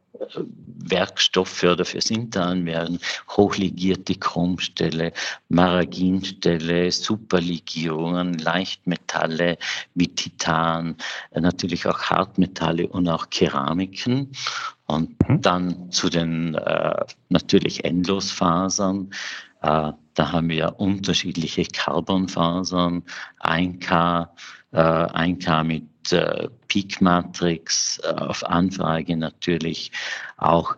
Werkstoffe 0.86 1.64
oder 1.64 1.86
für 1.86 2.02
Sintan 2.02 2.66
werden 2.66 3.00
hochlegierte 3.30 4.16
Chromställe, 4.16 5.14
Maraginställe, 5.50 6.92
Superlegierungen, 6.92 8.38
Leichtmetalle 8.38 9.58
wie 9.96 10.08
Titan, 10.08 10.96
natürlich 11.34 11.88
auch 11.88 12.02
Hartmetalle 12.02 12.88
und 12.88 13.08
auch 13.08 13.30
Keramiken. 13.30 14.32
Und 14.86 15.28
mhm. 15.28 15.42
dann 15.42 15.92
zu 15.92 16.10
den 16.10 16.56
äh, 16.56 17.06
natürlich 17.30 17.86
Endlosfasern. 17.86 19.12
Äh, 19.62 19.92
da 20.14 20.32
haben 20.32 20.50
wir 20.50 20.80
unterschiedliche 20.80 21.66
Carbonfasern, 21.66 23.04
1K, 23.40 24.28
äh, 24.72 24.78
1K 24.78 25.64
mit 25.64 26.12
äh, 26.12 26.50
Peak 26.74 27.02
Matrix, 27.02 28.00
äh, 28.04 28.08
auf 28.08 28.44
Anfrage 28.44 29.16
natürlich 29.16 29.92
auch 30.38 30.76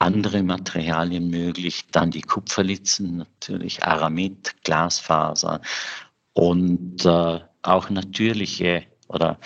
andere 0.00 0.42
Materialien 0.42 1.30
möglich, 1.30 1.84
dann 1.92 2.10
die 2.10 2.22
Kupferlitzen, 2.22 3.18
natürlich 3.18 3.84
Aramid, 3.84 4.56
Glasfaser 4.64 5.60
und 6.32 7.04
äh, 7.04 7.38
auch 7.62 7.90
natürliche 7.90 8.82
oder 9.06 9.38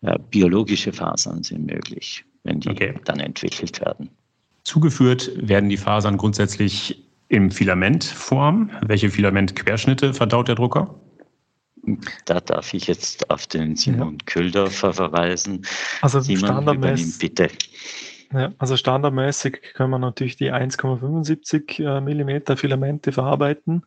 äh, 0.00 0.18
biologische 0.30 0.92
Fasern 0.92 1.44
sind 1.44 1.66
möglich, 1.66 2.24
wenn 2.42 2.58
die 2.58 2.70
okay. 2.70 2.94
dann 3.04 3.20
entwickelt 3.20 3.80
werden. 3.80 4.10
Zugeführt 4.64 5.30
werden 5.36 5.68
die 5.68 5.76
Fasern 5.76 6.16
grundsätzlich 6.16 7.00
im 7.28 7.52
Filamentform. 7.52 8.70
Welche 8.84 9.08
Filamentquerschnitte 9.08 10.14
verdaut 10.14 10.48
der 10.48 10.56
Drucker? 10.56 10.96
Da 12.24 12.40
darf 12.40 12.74
ich 12.74 12.86
jetzt 12.86 13.28
auf 13.30 13.46
den 13.46 13.76
Simon 13.76 14.12
ja. 14.12 14.18
Köldorfer 14.26 14.92
verweisen. 14.92 15.66
Also 16.00 16.20
Simon, 16.20 16.44
standardmäßig, 16.44 17.18
bitte. 17.18 17.48
Ja, 18.32 18.52
also 18.58 18.76
standardmäßig 18.76 19.74
können 19.74 19.90
wir 19.90 19.98
natürlich 19.98 20.36
die 20.36 20.52
1,75 20.52 21.82
äh, 21.82 22.00
mm 22.00 22.56
Filamente 22.56 23.12
verarbeiten, 23.12 23.84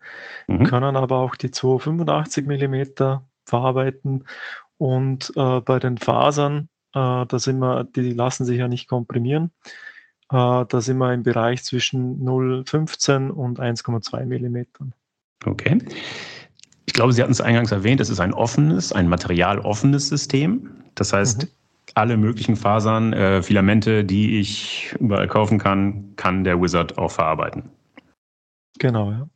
mhm. 0.48 0.66
können 0.66 0.96
aber 0.96 1.18
auch 1.18 1.36
die 1.36 1.52
285 1.52 2.46
mm 2.46 3.20
verarbeiten 3.46 4.26
und 4.78 5.32
äh, 5.36 5.62
bei 5.62 5.80
den 5.80 5.98
Fasern, 5.98 6.70
äh, 6.94 7.26
da 7.26 7.40
sind 7.40 7.60
wir, 7.60 7.86
die 7.86 8.12
lassen 8.14 8.46
sich 8.46 8.60
ja 8.60 8.68
nicht 8.68 8.88
komprimieren. 8.88 9.52
Äh, 10.32 10.66
da 10.68 10.82
sind 10.82 10.98
wir 10.98 11.14
im 11.14 11.24
Bereich 11.24 11.64
zwischen 11.64 12.22
0,15 12.24 13.30
und 13.30 13.60
1,2 13.60 14.26
mm. 14.26 14.92
Okay. 15.46 15.78
Ich 16.96 16.98
glaube, 16.98 17.12
Sie 17.12 17.22
hatten 17.22 17.34
es 17.34 17.42
eingangs 17.42 17.74
erwähnt, 17.74 18.00
es 18.00 18.10
ist 18.10 18.22
ein 18.22 18.34
offenes, 18.34 18.94
ein 18.94 19.10
materialoffenes 19.10 20.08
System. 20.08 20.70
Das 20.96 21.12
heißt, 21.12 21.44
mhm. 21.44 21.50
alle 21.94 22.16
möglichen 22.16 22.56
Fasern, 22.56 23.12
äh, 23.12 23.44
Filamente, 23.44 24.06
die 24.06 24.40
ich 24.40 24.96
überall 25.02 25.28
kaufen 25.28 25.60
kann, 25.60 26.14
kann 26.16 26.46
der 26.46 26.62
Wizard 26.62 26.98
auch 26.98 27.12
verarbeiten. 27.12 27.64
Genau, 28.80 29.12
ja. 29.12 29.28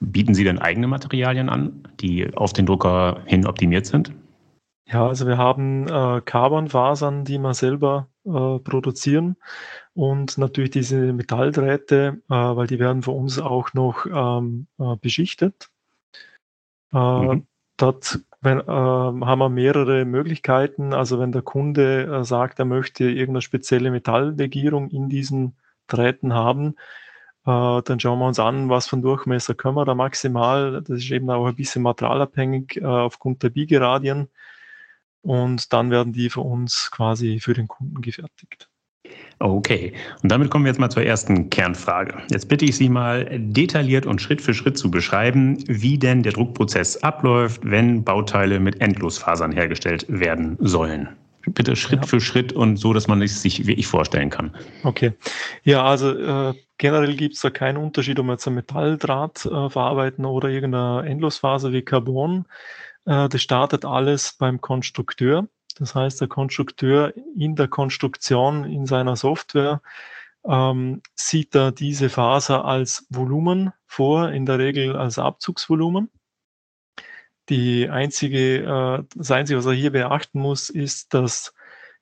Bieten 0.00 0.34
Sie 0.34 0.42
denn 0.42 0.58
eigene 0.58 0.88
Materialien 0.88 1.48
an, 1.48 1.86
die 2.00 2.36
auf 2.36 2.54
den 2.54 2.66
Drucker 2.66 3.20
hin 3.24 3.46
optimiert 3.46 3.86
sind? 3.86 4.12
Ja, 4.88 5.06
also 5.06 5.28
wir 5.28 5.38
haben 5.38 5.86
äh, 5.86 6.20
Carbonfasern, 6.24 7.24
die 7.24 7.38
wir 7.38 7.54
selber 7.54 8.08
äh, 8.24 8.58
produzieren 8.58 9.36
und 9.94 10.38
natürlich 10.38 10.70
diese 10.70 11.12
Metalldrähte, 11.12 12.20
äh, 12.28 12.34
weil 12.34 12.66
die 12.66 12.80
werden 12.80 13.02
für 13.02 13.12
uns 13.12 13.38
auch 13.38 13.74
noch 13.74 14.06
ähm, 14.06 14.66
äh, 14.80 14.96
beschichtet. 15.00 15.70
Äh, 16.92 16.98
mhm. 16.98 17.46
Dort 17.76 18.20
wenn, 18.42 18.60
äh, 18.60 18.64
haben 18.64 19.38
wir 19.38 19.48
mehrere 19.48 20.04
Möglichkeiten. 20.04 20.94
Also 20.94 21.18
wenn 21.20 21.32
der 21.32 21.42
Kunde 21.42 22.04
äh, 22.04 22.24
sagt, 22.24 22.58
er 22.58 22.64
möchte 22.64 23.04
irgendeine 23.04 23.42
spezielle 23.42 23.90
Metalllegierung 23.90 24.88
in 24.90 25.08
diesen 25.08 25.56
Drähten 25.86 26.32
haben, 26.32 26.76
äh, 27.46 27.82
dann 27.82 28.00
schauen 28.00 28.18
wir 28.18 28.26
uns 28.26 28.38
an, 28.38 28.68
was 28.70 28.86
von 28.88 29.02
Durchmesser 29.02 29.54
können 29.54 29.76
wir 29.76 29.84
da 29.84 29.94
maximal. 29.94 30.82
Das 30.82 30.98
ist 30.98 31.10
eben 31.10 31.30
auch 31.30 31.46
ein 31.46 31.56
bisschen 31.56 31.82
materialabhängig 31.82 32.78
äh, 32.78 32.84
aufgrund 32.84 33.42
der 33.42 33.50
Biegeradien. 33.50 34.28
Und 35.22 35.72
dann 35.74 35.90
werden 35.90 36.14
die 36.14 36.30
für 36.30 36.40
uns 36.40 36.90
quasi 36.90 37.40
für 37.40 37.52
den 37.52 37.68
Kunden 37.68 38.00
gefertigt. 38.00 38.69
Okay, 39.42 39.94
und 40.22 40.30
damit 40.30 40.50
kommen 40.50 40.66
wir 40.66 40.70
jetzt 40.70 40.78
mal 40.78 40.90
zur 40.90 41.02
ersten 41.02 41.48
Kernfrage. 41.48 42.14
Jetzt 42.30 42.50
bitte 42.50 42.66
ich 42.66 42.76
Sie 42.76 42.90
mal 42.90 43.26
detailliert 43.38 44.04
und 44.04 44.20
Schritt 44.20 44.42
für 44.42 44.52
Schritt 44.52 44.76
zu 44.76 44.90
beschreiben, 44.90 45.56
wie 45.66 45.96
denn 45.96 46.22
der 46.22 46.32
Druckprozess 46.32 46.98
abläuft, 46.98 47.62
wenn 47.64 48.04
Bauteile 48.04 48.60
mit 48.60 48.82
Endlosfasern 48.82 49.50
hergestellt 49.52 50.04
werden 50.08 50.58
sollen. 50.60 51.08
Bitte 51.46 51.74
Schritt 51.74 52.02
ja. 52.02 52.06
für 52.06 52.20
Schritt 52.20 52.52
und 52.52 52.76
so, 52.76 52.92
dass 52.92 53.08
man 53.08 53.22
es 53.22 53.40
sich 53.40 53.66
wirklich 53.66 53.86
vorstellen 53.86 54.28
kann. 54.28 54.54
Okay. 54.82 55.14
Ja, 55.62 55.84
also 55.84 56.10
äh, 56.10 56.54
generell 56.76 57.16
gibt 57.16 57.34
es 57.34 57.40
da 57.40 57.48
keinen 57.48 57.78
Unterschied, 57.78 58.18
ob 58.18 58.26
wir 58.26 58.32
jetzt 58.32 58.46
ein 58.46 58.54
Metalldraht 58.54 59.46
äh, 59.46 59.70
verarbeiten 59.70 60.26
oder 60.26 60.50
irgendeine 60.50 61.08
Endlosfaser 61.08 61.72
wie 61.72 61.80
Carbon. 61.80 62.44
Äh, 63.06 63.30
das 63.30 63.40
startet 63.40 63.86
alles 63.86 64.36
beim 64.38 64.60
Konstrukteur. 64.60 65.48
Das 65.80 65.94
heißt, 65.94 66.20
der 66.20 66.28
Konstrukteur 66.28 67.14
in 67.36 67.56
der 67.56 67.66
Konstruktion 67.66 68.64
in 68.64 68.84
seiner 68.84 69.16
Software 69.16 69.80
ähm, 70.44 71.00
sieht 71.14 71.54
er 71.54 71.72
diese 71.72 72.10
Faser 72.10 72.66
als 72.66 73.06
Volumen 73.08 73.72
vor, 73.86 74.30
in 74.30 74.44
der 74.44 74.58
Regel 74.58 74.94
als 74.94 75.18
Abzugsvolumen. 75.18 76.10
Die 77.48 77.88
einzige, 77.88 78.58
äh, 78.58 79.04
das 79.16 79.30
Einzige, 79.30 79.58
was 79.58 79.66
er 79.66 79.72
hier 79.72 79.90
beachten 79.90 80.38
muss, 80.38 80.68
ist, 80.68 81.14
dass 81.14 81.54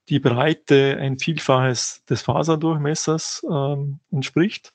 die 0.09 0.19
Breite 0.19 0.99
ein 0.99 1.21
Vielfaches 1.21 2.05
des 2.07 2.23
Faserdurchmessers 2.23 3.47
ähm, 3.49 4.01
entspricht. 4.11 4.73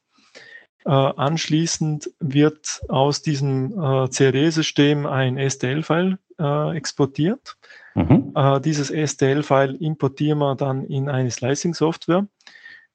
Äh, 0.86 0.90
anschließend 0.92 2.10
wird 2.20 2.82
aus 2.88 3.22
diesem 3.22 3.72
äh, 3.72 4.08
CRE-System 4.08 5.06
ein 5.06 5.38
STL-File 5.38 6.20
äh, 6.40 6.78
exportiert. 6.78 7.58
Mhm. 7.96 8.32
Äh, 8.36 8.62
dieses 8.62 8.90
STL-File 8.90 9.76
importieren 9.76 10.40
wir 10.40 10.56
dann 10.56 10.84
in 10.86 11.10
eine 11.10 11.32
Slicing-Software. 11.32 12.28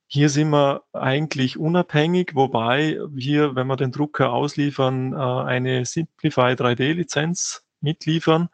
Hier 0.06 0.30
sind 0.30 0.50
wir 0.50 0.84
eigentlich 0.92 1.58
unabhängig, 1.58 2.34
wobei 2.34 2.98
wir, 3.10 3.54
wenn 3.54 3.66
wir 3.66 3.76
den 3.76 3.92
Drucker 3.92 4.32
ausliefern, 4.32 5.12
äh, 5.12 5.16
eine 5.16 5.84
Simplify 5.84 6.54
3D-Lizenz 6.54 7.62
mitliefern 7.80 8.48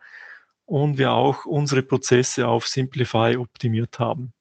und 0.66 0.98
wir 0.98 1.12
auch 1.12 1.46
unsere 1.46 1.82
Prozesse 1.82 2.48
auf 2.48 2.66
Simplify 2.66 3.36
optimiert 3.36 3.98
haben. 3.98 4.32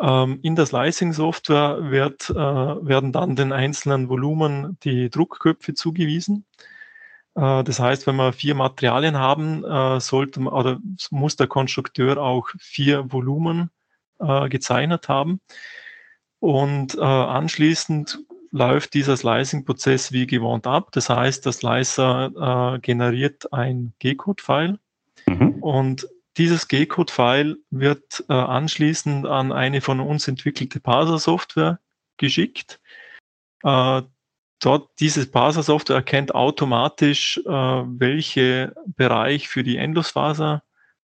Ähm, 0.00 0.38
in 0.42 0.56
der 0.56 0.66
Slicing-Software 0.66 1.90
wird, 1.90 2.30
äh, 2.30 2.34
werden 2.34 3.12
dann 3.12 3.36
den 3.36 3.52
einzelnen 3.52 4.08
Volumen 4.08 4.78
die 4.82 5.10
Druckköpfe 5.10 5.74
zugewiesen. 5.74 6.46
Äh, 7.34 7.64
das 7.64 7.80
heißt, 7.80 8.06
wenn 8.06 8.16
wir 8.16 8.32
vier 8.32 8.54
Materialien 8.54 9.18
haben, 9.18 9.64
äh, 9.64 10.00
sollte 10.00 10.40
man, 10.40 10.52
oder 10.52 10.78
muss 11.10 11.36
der 11.36 11.46
Konstrukteur 11.46 12.18
auch 12.18 12.48
vier 12.58 13.12
Volumen 13.12 13.70
äh, 14.18 14.48
gezeichnet 14.48 15.08
haben. 15.08 15.40
Und 16.42 16.98
anschließend 16.98 18.18
läuft 18.50 18.94
dieser 18.94 19.14
Slicing-Prozess 19.14 20.10
wie 20.10 20.26
gewohnt 20.26 20.66
ab. 20.66 20.88
Das 20.92 21.10
heißt, 21.10 21.44
der 21.44 21.52
Slicer 21.52 22.78
generiert 22.80 23.52
ein 23.52 23.92
G-Code-File 23.98 24.78
mhm. 25.26 25.62
und 25.62 26.08
dieses 26.38 26.66
G-Code-File 26.66 27.58
wird 27.68 28.24
anschließend 28.28 29.26
an 29.26 29.52
eine 29.52 29.82
von 29.82 30.00
uns 30.00 30.28
entwickelte 30.28 30.80
Parser-Software 30.80 31.78
geschickt. 32.16 32.80
Dort, 34.60 34.90
diese 35.00 35.26
Parser-Software 35.26 35.96
erkennt 35.96 36.34
automatisch, 36.34 37.38
äh, 37.38 37.50
welcher 37.50 38.72
Bereich 38.86 39.48
für 39.48 39.62
die 39.62 39.78
Endlosfaser 39.78 40.62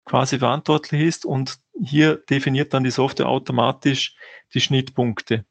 quasi 0.04 0.38
verantwortlich 0.38 1.02
ist 1.02 1.24
und 1.24 1.58
hier 1.80 2.16
definiert 2.16 2.74
dann 2.74 2.84
die 2.84 2.90
Software 2.90 3.28
automatisch 3.28 4.16
die 4.52 4.60
Schnittpunkte. 4.60 5.44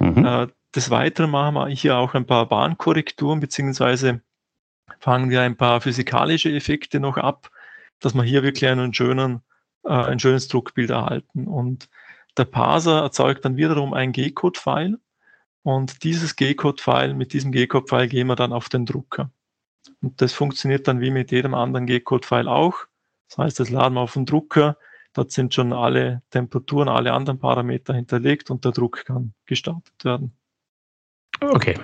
Mhm. 0.00 0.24
Äh, 0.24 0.46
des 0.74 0.90
Weiteren 0.90 1.30
machen 1.30 1.54
wir 1.54 1.68
hier 1.68 1.96
auch 1.96 2.14
ein 2.14 2.26
paar 2.26 2.46
Bahnkorrekturen, 2.46 3.40
beziehungsweise 3.40 4.22
fangen 4.98 5.30
wir 5.30 5.42
ein 5.42 5.56
paar 5.56 5.80
physikalische 5.80 6.52
Effekte 6.52 7.00
noch 7.00 7.16
ab, 7.16 7.50
dass 8.00 8.14
wir 8.14 8.22
hier 8.22 8.42
wirklich 8.42 8.68
einen 8.70 8.92
schönen, 8.92 9.42
äh, 9.84 9.92
ein 9.92 10.18
schönes 10.18 10.48
Druckbild 10.48 10.90
erhalten. 10.90 11.46
Und 11.46 11.88
der 12.36 12.44
Parser 12.44 13.02
erzeugt 13.02 13.44
dann 13.44 13.56
wiederum 13.56 13.94
ein 13.94 14.12
G-Code-File, 14.12 14.98
und 15.66 16.04
dieses 16.04 16.36
G-Code-File, 16.36 17.14
mit 17.14 17.32
diesem 17.32 17.50
G-Code-File 17.50 18.06
gehen 18.06 18.28
wir 18.28 18.36
dann 18.36 18.52
auf 18.52 18.68
den 18.68 18.86
Drucker. 18.86 19.32
Und 20.00 20.22
das 20.22 20.32
funktioniert 20.32 20.86
dann 20.86 21.00
wie 21.00 21.10
mit 21.10 21.32
jedem 21.32 21.54
anderen 21.54 21.86
G-Code-File 21.86 22.46
auch. 22.46 22.86
Das 23.28 23.38
heißt, 23.38 23.58
das 23.58 23.70
laden 23.70 23.94
wir 23.94 24.02
auf 24.02 24.12
den 24.12 24.26
Drucker. 24.26 24.78
Dort 25.12 25.32
sind 25.32 25.54
schon 25.54 25.72
alle 25.72 26.22
Temperaturen, 26.30 26.88
alle 26.88 27.12
anderen 27.12 27.40
Parameter 27.40 27.94
hinterlegt 27.94 28.48
und 28.48 28.64
der 28.64 28.70
Druck 28.70 29.06
kann 29.06 29.34
gestartet 29.44 30.04
werden. 30.04 30.36
Okay. 31.40 31.76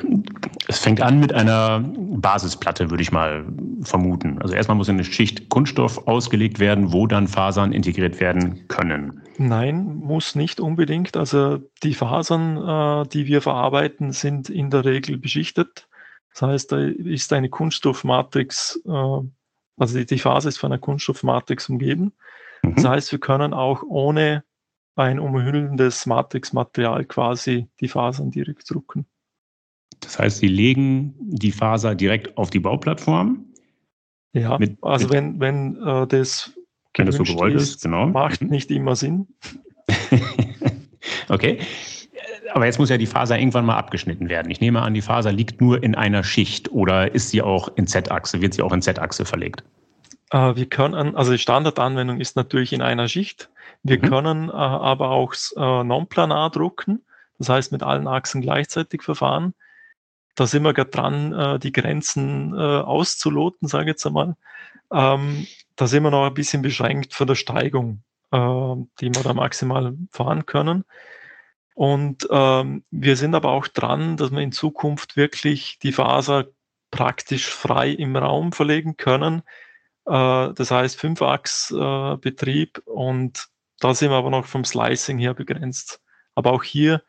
Es 0.73 0.79
fängt 0.79 1.03
an 1.03 1.21
mit 1.21 1.35
einer 1.35 1.85
Basisplatte, 1.85 2.89
würde 2.89 3.03
ich 3.03 3.13
mal 3.13 3.45
vermuten. 3.83 4.41
Also 4.41 4.55
erstmal 4.55 4.79
muss 4.79 4.89
eine 4.89 5.05
Schicht 5.05 5.51
Kunststoff 5.51 6.09
ausgelegt 6.09 6.61
werden, 6.61 6.95
wo 6.95 7.07
dann 7.07 7.29
Fasern 7.29 7.73
integriert 7.73 8.21
werden 8.21 8.67
können. 8.69 9.21
Nein, 9.37 9.97
muss 9.97 10.35
nicht 10.35 10.61
unbedingt. 10.61 11.15
Also 11.15 11.59
die 11.83 11.93
Fasern, 11.93 12.57
äh, 12.57 13.07
die 13.07 13.27
wir 13.27 13.43
verarbeiten, 13.43 14.13
sind 14.13 14.49
in 14.49 14.71
der 14.71 14.87
Regel 14.87 15.19
beschichtet. 15.19 15.89
Das 16.33 16.41
heißt, 16.41 16.73
da 16.73 16.79
ist 16.79 17.35
eine 17.35 17.51
Kunststoffmatrix, 17.51 18.81
äh, 18.87 19.19
also 19.77 20.05
die 20.05 20.19
Faser 20.19 20.49
ist 20.49 20.57
von 20.57 20.73
einer 20.73 20.81
Kunststoffmatrix 20.81 21.69
umgeben. 21.69 22.15
Mhm. 22.63 22.77
Das 22.77 22.85
heißt, 22.87 23.13
wir 23.13 23.21
können 23.21 23.53
auch 23.53 23.83
ohne 23.83 24.43
ein 24.97 25.19
umhüllendes 25.19 26.07
Matrixmaterial 26.07 27.05
quasi 27.05 27.69
die 27.81 27.89
Fasern 27.89 28.31
direkt 28.31 28.71
drucken. 28.71 29.05
Das 30.03 30.19
heißt, 30.19 30.39
Sie 30.39 30.49
legen 30.49 31.15
die 31.19 31.53
Faser 31.53 31.95
direkt 31.95 32.37
auf 32.37 32.51
die 32.51 32.59
Bauplattform. 32.59 33.47
Ja, 34.35 34.59
mit, 34.59 34.79
also 34.83 35.07
mit, 35.07 35.15
wenn, 35.15 35.41
wenn 35.41 35.77
äh, 35.77 36.07
das 36.07 36.53
wenn 36.97 37.07
das 37.07 37.17
so 37.17 37.23
gewollt 37.23 37.55
ist, 37.55 37.77
ist, 37.77 37.83
genau. 37.83 38.07
macht 38.07 38.43
mhm. 38.43 38.49
nicht 38.49 38.71
immer 38.71 38.97
Sinn. 38.97 39.27
okay. 41.29 41.59
Aber 42.55 42.67
jetzt 42.67 42.79
muss 42.79 42.91
ja 42.91 42.99
die 42.99 43.07
Faser 43.07 43.39
irgendwann 43.39 43.65
mal 43.65 43.77
abgeschnitten 43.77 44.29
werden. 44.29 44.51
Ich 44.51 44.61
nehme 44.61 44.83
an, 44.83 44.93
die 44.93 45.01
Faser 45.01 45.33
liegt 45.33 45.61
nur 45.61 45.83
in 45.83 45.95
einer 45.95 46.23
Schicht 46.23 46.71
oder 46.71 47.15
ist 47.15 47.31
sie 47.31 47.41
auch 47.41 47.75
in 47.77 47.87
Z-Achse, 47.87 48.43
wird 48.43 48.53
sie 48.53 48.63
auch 48.63 48.73
in 48.73 48.83
Z-Achse 48.83 49.25
verlegt? 49.25 49.65
Äh, 50.31 50.55
wir 50.57 50.67
können, 50.67 51.17
also 51.17 51.33
die 51.33 51.39
Standardanwendung 51.39 52.21
ist 52.21 52.37
natürlich 52.37 52.75
in 52.75 52.83
einer 52.83 53.09
Schicht. 53.09 53.49
Wir 53.83 53.99
mhm. 53.99 54.03
können 54.03 54.49
äh, 54.49 54.53
aber 54.53 55.11
auch 55.11 55.35
äh, 55.57 55.85
non-planar 55.85 56.51
drucken, 56.51 57.01
das 57.39 57.49
heißt 57.49 57.73
mit 57.73 57.83
allen 57.83 58.07
Achsen 58.07 58.43
gleichzeitig 58.43 59.03
verfahren 59.03 59.55
da 60.35 60.47
sind 60.47 60.63
wir 60.63 60.73
gerade 60.73 60.91
dran, 60.91 61.33
äh, 61.33 61.59
die 61.59 61.73
Grenzen 61.73 62.55
äh, 62.55 62.57
auszuloten, 62.57 63.69
sage 63.69 63.85
ich 63.85 63.89
jetzt 63.89 64.07
einmal. 64.07 64.37
Ähm, 64.93 65.47
da 65.77 65.87
sind 65.87 66.03
wir 66.03 66.11
noch 66.11 66.27
ein 66.27 66.35
bisschen 66.35 66.63
beschränkt 66.63 67.15
von 67.15 67.27
der 67.27 67.35
Steigung, 67.35 68.03
äh, 68.31 68.39
die 69.01 69.15
wir 69.15 69.23
da 69.23 69.35
maximal 69.35 69.97
fahren 70.11 70.47
können. 70.47 70.85
Und 71.75 72.27
ähm, 72.31 72.85
wir 72.91 73.17
sind 73.17 73.35
aber 73.35 73.51
auch 73.51 73.67
dran, 73.69 74.17
dass 74.17 74.31
wir 74.31 74.41
in 74.41 74.53
Zukunft 74.53 75.17
wirklich 75.17 75.79
die 75.79 75.93
Faser 75.93 76.47
praktisch 76.91 77.49
frei 77.49 77.91
im 77.91 78.15
Raum 78.17 78.53
verlegen 78.53 78.97
können. 78.97 79.43
Äh, 80.07 80.53
das 80.53 80.71
heißt 80.71 80.99
Fünfachs-Betrieb 80.99 82.79
äh, 82.79 82.91
und 82.91 83.49
da 83.81 83.95
sind 83.95 84.11
wir 84.11 84.17
aber 84.17 84.31
noch 84.31 84.47
vom 84.47 84.65
Slicing 84.65 85.19
her 85.19 85.35
begrenzt. 85.35 86.01
Aber 86.35 86.53
auch 86.53 86.63
hier 86.63 87.03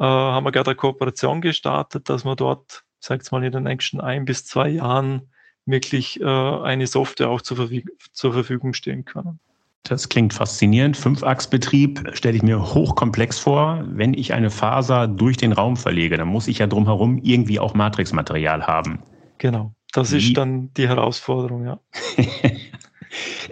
äh, 0.00 0.04
haben 0.04 0.44
wir 0.44 0.52
gerade 0.52 0.70
eine 0.70 0.76
Kooperation 0.76 1.40
gestartet, 1.42 2.08
dass 2.08 2.24
wir 2.24 2.34
dort, 2.34 2.84
sagt 2.98 3.30
mal, 3.32 3.44
in 3.44 3.52
den 3.52 3.64
nächsten 3.64 4.00
ein 4.00 4.24
bis 4.24 4.46
zwei 4.46 4.70
Jahren 4.70 5.30
wirklich 5.66 6.20
äh, 6.20 6.24
eine 6.24 6.86
Software 6.86 7.28
auch 7.28 7.42
zur, 7.42 7.68
zur 8.12 8.32
Verfügung 8.32 8.72
stehen 8.72 9.04
können. 9.04 9.38
Das 9.84 10.08
klingt 10.08 10.32
faszinierend. 10.32 10.96
Fünfachsbetrieb 10.96 12.10
stelle 12.14 12.36
ich 12.36 12.42
mir 12.42 12.74
hochkomplex 12.74 13.38
vor. 13.38 13.84
Wenn 13.86 14.14
ich 14.14 14.32
eine 14.32 14.50
Faser 14.50 15.06
durch 15.06 15.36
den 15.36 15.52
Raum 15.52 15.76
verlege, 15.76 16.16
dann 16.16 16.28
muss 16.28 16.48
ich 16.48 16.58
ja 16.58 16.66
drumherum 16.66 17.18
irgendwie 17.18 17.58
auch 17.58 17.74
Matrixmaterial 17.74 18.66
haben. 18.66 19.02
Genau, 19.38 19.72
das 19.92 20.12
Wie? 20.12 20.18
ist 20.18 20.36
dann 20.36 20.72
die 20.74 20.88
Herausforderung, 20.88 21.64
ja. 21.64 21.80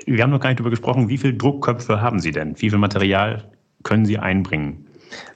Wir 0.07 0.23
haben 0.23 0.31
noch 0.31 0.41
gar 0.41 0.51
nicht 0.51 0.61
darüber 0.61 0.71
gesprochen, 0.71 1.09
wie 1.09 1.19
viele 1.19 1.35
Druckköpfe 1.35 2.01
haben 2.01 2.21
Sie 2.21 2.31
denn? 2.31 2.55
Wie 2.61 2.71
viel 2.71 2.79
Material 2.79 3.51
können 3.83 4.07
Sie 4.07 4.19
einbringen? 4.19 4.88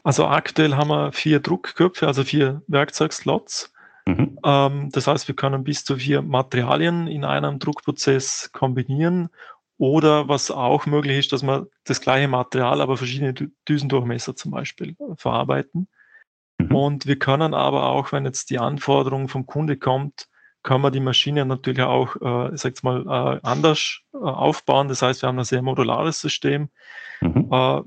Also 0.02 0.26
aktuell 0.26 0.74
haben 0.74 0.88
wir 0.88 1.12
vier 1.12 1.40
Druckköpfe, 1.40 2.06
also 2.06 2.24
vier 2.24 2.62
Werkzeugslots. 2.66 3.72
Mhm. 4.06 4.38
Ähm, 4.44 4.88
das 4.92 5.06
heißt, 5.06 5.28
wir 5.28 5.36
können 5.36 5.64
bis 5.64 5.84
zu 5.84 5.96
vier 5.96 6.22
Materialien 6.22 7.06
in 7.06 7.24
einem 7.24 7.58
Druckprozess 7.58 8.50
kombinieren. 8.52 9.28
Oder 9.78 10.28
was 10.28 10.50
auch 10.50 10.86
möglich 10.86 11.18
ist, 11.18 11.32
dass 11.32 11.42
wir 11.42 11.66
das 11.84 12.00
gleiche 12.00 12.28
Material, 12.28 12.80
aber 12.80 12.96
verschiedene 12.96 13.34
Düsendurchmesser 13.68 14.36
zum 14.36 14.52
Beispiel 14.52 14.96
verarbeiten. 15.16 15.88
Mhm. 16.58 16.74
Und 16.74 17.06
wir 17.06 17.18
können 17.18 17.54
aber 17.54 17.86
auch, 17.86 18.12
wenn 18.12 18.24
jetzt 18.24 18.50
die 18.50 18.58
Anforderung 18.58 19.28
vom 19.28 19.46
Kunde 19.46 19.76
kommt, 19.76 20.28
können 20.62 20.82
wir 20.84 20.92
die 20.92 21.00
Maschine 21.00 21.44
natürlich 21.44 21.82
auch, 21.82 22.14
äh, 22.20 22.54
ich 22.54 22.60
sag's 22.60 22.82
mal, 22.82 23.02
äh, 23.02 23.40
anders 23.42 24.00
äh, 24.14 24.18
aufbauen. 24.18 24.88
Das 24.88 25.02
heißt, 25.02 25.22
wir 25.22 25.28
haben 25.28 25.38
ein 25.38 25.44
sehr 25.44 25.62
modulares 25.62 26.20
System. 26.20 26.68
Mhm. 27.20 27.48
Äh, 27.50 27.80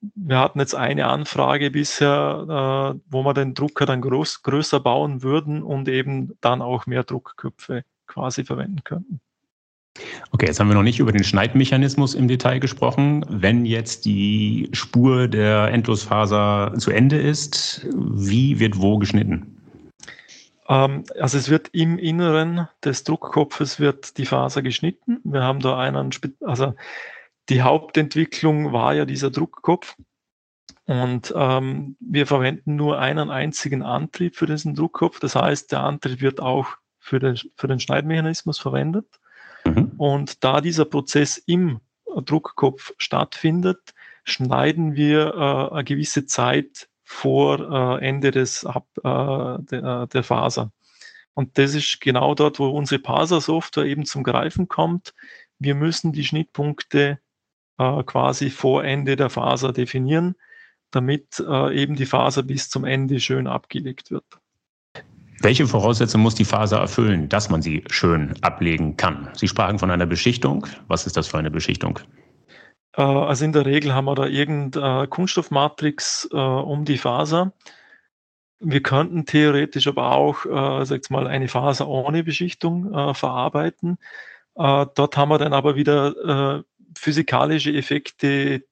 wir 0.00 0.38
hatten 0.38 0.60
jetzt 0.60 0.74
eine 0.74 1.06
Anfrage 1.06 1.70
bisher, 1.70 2.94
äh, 2.96 3.00
wo 3.10 3.22
wir 3.22 3.34
den 3.34 3.54
Drucker 3.54 3.86
dann 3.86 4.00
groß, 4.00 4.42
größer 4.42 4.80
bauen 4.80 5.22
würden 5.22 5.62
und 5.62 5.88
eben 5.88 6.36
dann 6.40 6.62
auch 6.62 6.86
mehr 6.86 7.04
Druckköpfe 7.04 7.84
quasi 8.06 8.44
verwenden 8.44 8.84
könnten. 8.84 9.20
Okay, 10.30 10.46
jetzt 10.46 10.60
haben 10.60 10.68
wir 10.68 10.74
noch 10.74 10.82
nicht 10.82 10.98
über 10.98 11.12
den 11.12 11.24
Schneidmechanismus 11.24 12.14
im 12.14 12.28
Detail 12.28 12.58
gesprochen. 12.58 13.24
Wenn 13.28 13.64
jetzt 13.64 14.04
die 14.04 14.68
Spur 14.72 15.28
der 15.28 15.68
Endlosfaser 15.68 16.74
zu 16.76 16.90
Ende 16.90 17.18
ist, 17.18 17.86
wie 17.94 18.58
wird 18.58 18.78
wo 18.78 18.98
geschnitten? 18.98 19.56
Ähm, 20.68 21.04
also 21.18 21.38
es 21.38 21.48
wird 21.48 21.68
im 21.72 21.98
Inneren 21.98 22.68
des 22.84 23.04
Druckkopfes 23.04 23.80
wird 23.80 24.18
die 24.18 24.26
Faser 24.26 24.62
geschnitten. 24.62 25.20
Wir 25.24 25.42
haben 25.42 25.60
da 25.60 25.78
einen, 25.78 26.10
also 26.42 26.74
die 27.48 27.62
Hauptentwicklung 27.62 28.72
war 28.72 28.94
ja 28.94 29.04
dieser 29.04 29.30
Druckkopf. 29.30 29.96
Und 30.86 31.34
ähm, 31.36 31.96
wir 32.00 32.26
verwenden 32.26 32.76
nur 32.76 32.98
einen 32.98 33.30
einzigen 33.30 33.82
Antrieb 33.82 34.36
für 34.36 34.46
diesen 34.46 34.74
Druckkopf. 34.74 35.18
Das 35.18 35.34
heißt, 35.34 35.72
der 35.72 35.82
Antrieb 35.82 36.20
wird 36.20 36.40
auch 36.40 36.68
für 37.00 37.18
den, 37.18 37.36
für 37.56 37.66
den 37.66 37.80
Schneidmechanismus 37.80 38.58
verwendet. 38.58 39.06
Mhm. 39.64 39.92
Und 39.96 40.44
da 40.44 40.60
dieser 40.60 40.84
Prozess 40.84 41.38
im 41.38 41.80
Druckkopf 42.24 42.92
stattfindet, 42.98 43.94
schneiden 44.24 44.94
wir 44.94 45.34
äh, 45.34 45.74
eine 45.74 45.84
gewisse 45.84 46.26
Zeit 46.26 46.88
vor 47.04 48.00
äh, 48.00 48.06
Ende 48.06 48.30
des 48.30 48.64
Ab, 48.64 48.86
äh, 48.98 49.02
der, 49.02 50.02
äh, 50.02 50.06
der 50.08 50.22
Faser. 50.22 50.72
Und 51.34 51.58
das 51.58 51.74
ist 51.74 52.00
genau 52.00 52.34
dort, 52.34 52.58
wo 52.58 52.68
unsere 52.68 53.00
Parser-Software 53.00 53.84
eben 53.84 54.06
zum 54.06 54.22
Greifen 54.22 54.68
kommt. 54.68 55.14
Wir 55.58 55.74
müssen 55.74 56.12
die 56.12 56.24
Schnittpunkte 56.24 57.20
äh, 57.78 58.02
quasi 58.04 58.50
vor 58.50 58.84
Ende 58.84 59.16
der 59.16 59.30
Faser 59.30 59.72
definieren, 59.72 60.34
damit 60.90 61.44
äh, 61.46 61.74
eben 61.74 61.96
die 61.96 62.06
Faser 62.06 62.42
bis 62.42 62.68
zum 62.68 62.84
Ende 62.84 63.20
schön 63.20 63.46
abgelegt 63.46 64.10
wird. 64.10 64.24
Welche 65.40 65.66
Voraussetzungen 65.66 66.22
muss 66.22 66.34
die 66.34 66.44
Faser 66.44 66.78
erfüllen, 66.78 67.28
dass 67.28 67.50
man 67.50 67.60
sie 67.60 67.84
schön 67.90 68.34
ablegen 68.42 68.96
kann? 68.96 69.28
Sie 69.34 69.48
sprachen 69.48 69.78
von 69.78 69.90
einer 69.90 70.06
Beschichtung. 70.06 70.66
Was 70.88 71.06
ist 71.06 71.16
das 71.16 71.28
für 71.28 71.38
eine 71.38 71.50
Beschichtung? 71.50 71.98
Äh, 72.96 73.02
also 73.02 73.44
in 73.44 73.52
der 73.52 73.66
Regel 73.66 73.94
haben 73.94 74.06
wir 74.06 74.14
da 74.14 74.26
irgendeine 74.26 75.06
Kunststoffmatrix 75.08 76.28
äh, 76.32 76.36
um 76.36 76.84
die 76.84 76.98
Faser. 76.98 77.52
Wir 78.58 78.82
könnten 78.82 79.26
theoretisch 79.26 79.86
aber 79.86 80.12
auch, 80.12 80.46
äh, 80.46 80.84
sag 80.86 81.10
mal, 81.10 81.26
eine 81.26 81.48
Faser 81.48 81.86
ohne 81.88 82.24
Beschichtung 82.24 82.92
äh, 82.94 83.12
verarbeiten. 83.12 83.98
Äh, 84.54 84.86
dort 84.94 85.16
haben 85.16 85.28
wir 85.28 85.38
dann 85.38 85.52
aber 85.52 85.76
wieder 85.76 86.58
äh, 86.58 86.62
physikalische 86.98 87.72
Effekte, 87.72 88.64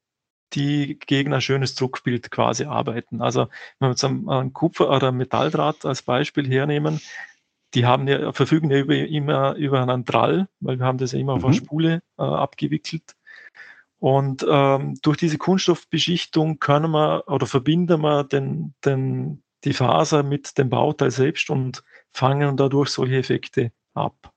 die 0.54 0.98
gegen 0.98 1.32
ein 1.32 1.40
schönes 1.40 1.74
Druckbild 1.74 2.30
quasi 2.30 2.64
arbeiten. 2.64 3.20
Also 3.20 3.48
wenn 3.78 3.88
wir 3.88 3.90
jetzt 3.90 4.04
ein 4.04 4.52
Kupfer- 4.52 4.90
oder 4.90 5.12
Metalldraht 5.12 5.84
als 5.84 6.02
Beispiel 6.02 6.48
hernehmen, 6.48 7.00
die 7.74 7.86
haben 7.86 8.06
ja, 8.06 8.32
verfügen 8.32 8.70
ja 8.70 8.78
über, 8.78 8.94
immer 8.94 9.54
über 9.54 9.82
einen 9.82 10.04
Drall, 10.04 10.48
weil 10.60 10.78
wir 10.78 10.86
haben 10.86 10.98
das 10.98 11.12
ja 11.12 11.18
immer 11.18 11.32
mhm. 11.32 11.38
auf 11.38 11.44
einer 11.44 11.54
mhm. 11.54 11.58
Spule 11.58 12.02
äh, 12.18 12.22
abgewickelt. 12.22 13.16
Und 13.98 14.44
ähm, 14.48 14.98
durch 15.02 15.16
diese 15.16 15.38
Kunststoffbeschichtung 15.38 16.58
können 16.58 16.90
wir 16.90 17.24
oder 17.26 17.46
verbinden 17.46 18.02
wir 18.02 18.24
den, 18.24 18.74
den, 18.84 19.42
die 19.64 19.72
Faser 19.72 20.22
mit 20.22 20.58
dem 20.58 20.68
Bauteil 20.68 21.10
selbst 21.10 21.48
und 21.50 21.82
fangen 22.12 22.56
dadurch 22.56 22.90
solche 22.90 23.16
Effekte 23.16 23.72
ab. 23.94 24.33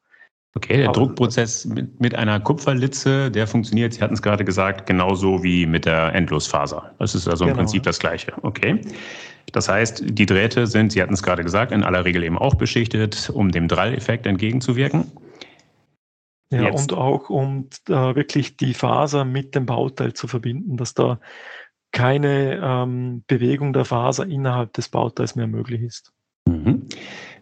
Okay, 0.57 0.77
der 0.77 0.91
Druckprozess 0.91 1.65
mit, 1.65 1.99
mit 2.01 2.15
einer 2.15 2.39
Kupferlitze, 2.39 3.29
der 3.29 3.45
funktioniert, 3.45 3.93
Sie 3.93 4.01
hatten 4.01 4.15
es 4.15 4.23
gerade 4.23 4.43
gesagt, 4.43 4.87
genauso 4.87 5.43
wie 5.43 5.67
mit 5.67 5.85
der 5.85 6.15
Endlosfaser. 6.15 6.95
Das 6.97 7.13
ist 7.13 7.27
also 7.27 7.43
im 7.43 7.49
genau. 7.49 7.59
Prinzip 7.59 7.83
das 7.83 7.99
Gleiche. 7.99 8.33
Okay. 8.41 8.81
Das 9.51 9.69
heißt, 9.69 10.03
die 10.03 10.25
Drähte 10.25 10.65
sind, 10.65 10.91
Sie 10.91 11.01
hatten 11.01 11.13
es 11.13 11.21
gerade 11.21 11.43
gesagt, 11.43 11.71
in 11.71 11.83
aller 11.83 12.05
Regel 12.05 12.23
eben 12.23 12.39
auch 12.39 12.55
beschichtet, 12.55 13.29
um 13.31 13.51
dem 13.51 13.67
Dralleffekt 13.67 14.25
entgegenzuwirken. 14.25 15.11
Ja, 16.51 16.63
Jetzt. 16.63 16.91
und 16.91 16.97
auch 16.97 17.29
um 17.29 17.69
äh, 17.87 18.15
wirklich 18.15 18.57
die 18.57 18.73
Faser 18.73 19.25
mit 19.25 19.53
dem 19.53 19.67
Bauteil 19.67 20.13
zu 20.13 20.27
verbinden, 20.27 20.75
dass 20.75 20.95
da 20.95 21.19
keine 21.91 22.59
ähm, 22.63 23.23
Bewegung 23.27 23.73
der 23.73 23.85
Faser 23.85 24.25
innerhalb 24.25 24.73
des 24.73 24.89
Bauteils 24.89 25.35
mehr 25.35 25.47
möglich 25.47 25.83
ist. 25.83 26.13
Mhm. 26.47 26.87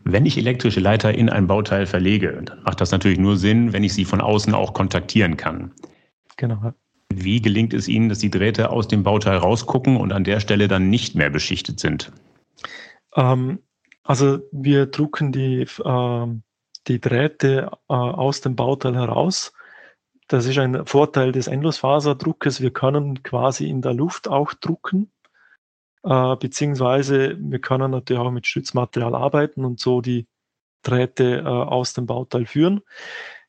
Wenn 0.08 0.28
ich 0.28 0.38
elektrische 0.38 0.80
Leiter 0.80 1.16
in 1.16 1.30
ein 1.30 1.48
Bauteil 1.48 1.88
verlege, 1.88 2.40
dann 2.44 2.62
macht 2.62 2.80
das 2.80 2.92
natürlich 2.92 3.18
nur 3.18 3.38
Sinn, 3.38 3.74
wenn 3.74 3.84
ich 3.84 3.96
sie 3.96 4.06
von 4.06 4.22
außen 4.22 4.54
auch 4.54 4.74
kontaktieren 4.74 5.36
kann. 5.36 5.72
Genau. 6.38 6.74
Wie 7.12 7.42
gelingt 7.42 7.74
es 7.74 7.88
Ihnen, 7.88 8.10
dass 8.10 8.20
die 8.20 8.30
Drähte 8.30 8.70
aus 8.70 8.88
dem 8.88 9.02
Bauteil 9.02 9.38
rausgucken 9.38 9.98
und 9.98 10.14
an 10.14 10.24
der 10.24 10.40
Stelle 10.40 10.68
dann 10.68 10.90
nicht 10.90 11.16
mehr 11.16 11.32
beschichtet 11.32 11.80
sind? 11.80 12.12
Ähm, 13.16 13.60
also 14.04 14.40
wir 14.52 14.86
drucken 14.86 15.32
die, 15.32 15.62
äh, 15.62 16.28
die 16.88 17.02
Drähte 17.02 17.72
äh, 17.90 17.94
aus 17.94 18.42
dem 18.42 18.56
Bauteil 18.56 18.96
heraus. 18.96 19.54
Das 20.28 20.46
ist 20.46 20.60
ein 20.60 20.86
Vorteil 20.86 21.32
des 21.32 21.48
Endlosfaserdruckes. 21.48 22.62
Wir 22.62 22.72
können 22.72 23.24
quasi 23.24 23.68
in 23.68 23.82
der 23.82 23.96
Luft 23.96 24.28
auch 24.28 24.54
drucken 24.54 25.10
äh, 26.06 26.36
beziehungsweise 26.38 27.36
wir 27.40 27.60
können 27.60 27.92
natürlich 27.92 28.22
auch 28.22 28.32
mit 28.32 28.48
Stützmaterial 28.48 29.16
arbeiten 29.16 29.66
und 29.66 29.80
so 29.80 30.02
die 30.02 30.28
Drähte 30.84 31.40
äh, 31.40 31.48
aus 31.48 31.94
dem 31.94 32.06
Bauteil 32.06 32.46
führen. 32.46 32.82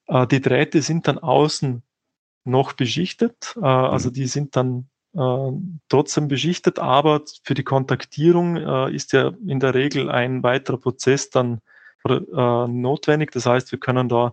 Äh, 0.07 0.27
die 0.27 0.41
Drähte 0.41 0.83
sind 0.83 1.07
dann 1.07 1.19
außen 1.19 1.83
noch 2.45 2.73
beschichtet, 2.73 3.55
äh, 3.57 3.67
also 3.67 4.09
mhm. 4.09 4.13
die 4.15 4.27
sind 4.27 4.57
dann 4.57 4.89
äh, 5.15 5.51
trotzdem 5.89 6.29
beschichtet, 6.29 6.79
aber 6.79 7.23
für 7.43 7.55
die 7.55 7.65
Kontaktierung 7.65 8.57
äh, 8.57 8.95
ist 8.95 9.13
ja 9.13 9.33
in 9.47 9.61
der 9.61 9.75
Regel 9.75 10.11
ein 10.11 10.43
weiterer 10.43 10.79
Prozess 10.79 11.31
dann 11.31 11.61
notwendig. 12.09 13.33
Das 13.33 13.47
heißt, 13.47 13.73
wir 13.73 13.81
können 13.81 14.09
da 14.09 14.33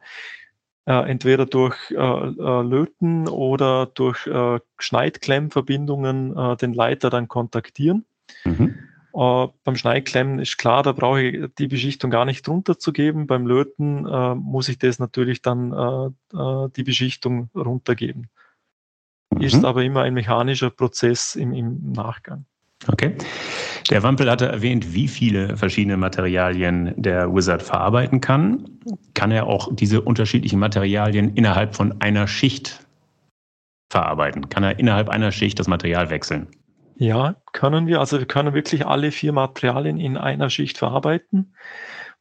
äh, 0.85 1.09
entweder 1.09 1.45
durch 1.45 1.75
äh, 1.89 1.95
äh, 1.95 2.61
Löten 2.61 3.27
oder 3.27 3.87
durch 3.87 4.29
Schneidklemmverbindungen 4.77 6.57
den 6.57 6.73
Leiter 6.73 7.09
dann 7.09 7.27
kontaktieren. 7.27 8.05
Mhm. 8.45 8.75
Uh, 9.15 9.49
beim 9.63 9.75
Schneidklemmen 9.75 10.39
ist 10.39 10.57
klar, 10.57 10.81
da 10.81 10.91
brauche 10.91 11.21
ich 11.21 11.53
die 11.59 11.67
Beschichtung 11.67 12.09
gar 12.09 12.25
nicht 12.25 12.47
drunter 12.47 12.79
zu 12.79 12.91
geben. 12.91 13.27
Beim 13.27 13.45
Löten 13.45 14.07
uh, 14.07 14.33
muss 14.33 14.69
ich 14.69 14.79
das 14.79 14.97
natürlich 14.97 15.43
dann 15.43 15.71
uh, 15.71 16.67
die 16.69 16.83
Beschichtung 16.83 17.51
runtergeben. 17.53 18.29
Mhm. 19.31 19.41
Ist 19.41 19.63
aber 19.63 19.83
immer 19.83 20.01
ein 20.01 20.15
mechanischer 20.15 20.71
Prozess 20.71 21.35
im, 21.35 21.53
im 21.53 21.91
Nachgang. 21.91 22.45
Okay. 22.87 23.15
Der 23.89 24.03
Wampel 24.03 24.29
hatte 24.29 24.47
erwähnt, 24.47 24.93
wie 24.93 25.07
viele 25.07 25.57
verschiedene 25.57 25.97
Materialien 25.97 26.93
der 26.97 27.33
Wizard 27.33 27.61
verarbeiten 27.61 28.19
kann. 28.19 28.79
Kann 29.13 29.31
er 29.31 29.47
auch 29.47 29.73
diese 29.73 30.01
unterschiedlichen 30.01 30.59
Materialien 30.59 31.35
innerhalb 31.35 31.75
von 31.75 32.01
einer 32.01 32.27
Schicht 32.27 32.85
verarbeiten? 33.91 34.49
Kann 34.49 34.63
er 34.63 34.79
innerhalb 34.79 35.09
einer 35.09 35.31
Schicht 35.31 35.59
das 35.59 35.67
Material 35.67 36.09
wechseln? 36.09 36.47
Ja, 37.03 37.35
können 37.51 37.85
wir. 37.85 37.99
Also 37.99 38.17
wir 38.19 38.25
können 38.25 38.53
wirklich 38.53 38.85
alle 38.85 39.11
vier 39.11 39.33
Materialien 39.33 39.99
in 39.99 40.15
einer 40.15 40.49
Schicht 40.49 40.77
verarbeiten. 40.77 41.53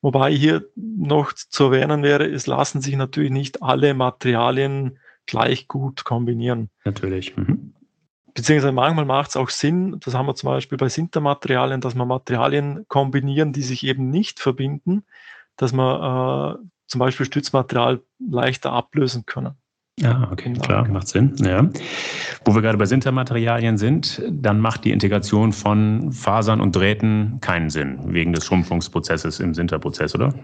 Wobei 0.00 0.32
hier 0.32 0.66
noch 0.74 1.32
zu 1.32 1.66
erwähnen 1.66 2.02
wäre, 2.02 2.26
es 2.26 2.48
lassen 2.48 2.80
sich 2.80 2.96
natürlich 2.96 3.30
nicht 3.30 3.62
alle 3.62 3.94
Materialien 3.94 4.98
gleich 5.26 5.68
gut 5.68 6.04
kombinieren. 6.04 6.68
Natürlich. 6.84 7.36
Mhm. 7.36 7.74
Beziehungsweise 8.34 8.72
manchmal 8.72 9.04
macht 9.04 9.30
es 9.30 9.36
auch 9.36 9.50
Sinn, 9.50 10.00
das 10.00 10.14
haben 10.14 10.26
wir 10.26 10.34
zum 10.34 10.48
Beispiel 10.48 10.78
bei 10.78 10.88
Sintermaterialien, 10.88 11.80
dass 11.80 11.94
wir 11.94 12.04
Materialien 12.04 12.84
kombinieren, 12.88 13.52
die 13.52 13.62
sich 13.62 13.86
eben 13.86 14.10
nicht 14.10 14.40
verbinden, 14.40 15.04
dass 15.54 15.72
wir 15.72 16.58
äh, 16.58 16.66
zum 16.88 16.98
Beispiel 16.98 17.26
Stützmaterial 17.26 18.02
leichter 18.18 18.72
ablösen 18.72 19.26
können. 19.26 19.54
Ja, 20.00 20.28
okay, 20.32 20.50
genau. 20.52 20.60
klar, 20.60 20.88
macht 20.88 21.08
Sinn. 21.08 21.34
Ja. 21.38 21.68
Wo 22.44 22.54
wir 22.54 22.62
gerade 22.62 22.78
bei 22.78 22.86
Sintermaterialien 22.86 23.76
sind, 23.76 24.22
dann 24.30 24.58
macht 24.58 24.84
die 24.84 24.90
Integration 24.90 25.52
von 25.52 26.12
Fasern 26.12 26.60
und 26.60 26.74
Drähten 26.74 27.38
keinen 27.40 27.68
Sinn, 27.68 28.12
wegen 28.12 28.32
des 28.32 28.46
Schrumpfungsprozesses 28.46 29.38
im 29.40 29.54
Sinterprozess, 29.54 30.14
oder? 30.14 30.34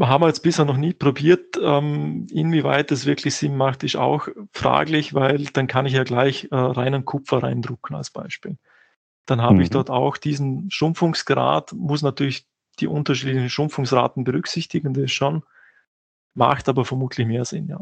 Haben 0.00 0.22
wir 0.22 0.28
jetzt 0.28 0.42
bisher 0.42 0.64
noch 0.64 0.78
nie 0.78 0.94
probiert. 0.94 1.58
Ähm, 1.62 2.26
inwieweit 2.30 2.90
das 2.90 3.06
wirklich 3.06 3.34
Sinn 3.34 3.56
macht, 3.56 3.84
ist 3.84 3.96
auch 3.96 4.28
fraglich, 4.52 5.14
weil 5.14 5.44
dann 5.52 5.66
kann 5.66 5.86
ich 5.86 5.92
ja 5.92 6.02
gleich 6.02 6.48
äh, 6.50 6.56
reinen 6.56 7.04
Kupfer 7.04 7.42
reindrucken 7.42 7.94
als 7.94 8.10
Beispiel. 8.10 8.56
Dann 9.26 9.42
habe 9.42 9.56
mhm. 9.56 9.60
ich 9.60 9.70
dort 9.70 9.90
auch 9.90 10.16
diesen 10.16 10.70
Schrumpfungsgrad, 10.70 11.72
muss 11.74 12.02
natürlich 12.02 12.46
die 12.80 12.86
unterschiedlichen 12.86 13.50
Schrumpfungsraten 13.50 14.24
berücksichtigen, 14.24 14.94
das 14.94 15.12
schon, 15.12 15.44
macht 16.34 16.68
aber 16.68 16.84
vermutlich 16.84 17.26
mehr 17.26 17.44
Sinn, 17.44 17.68
ja. 17.68 17.80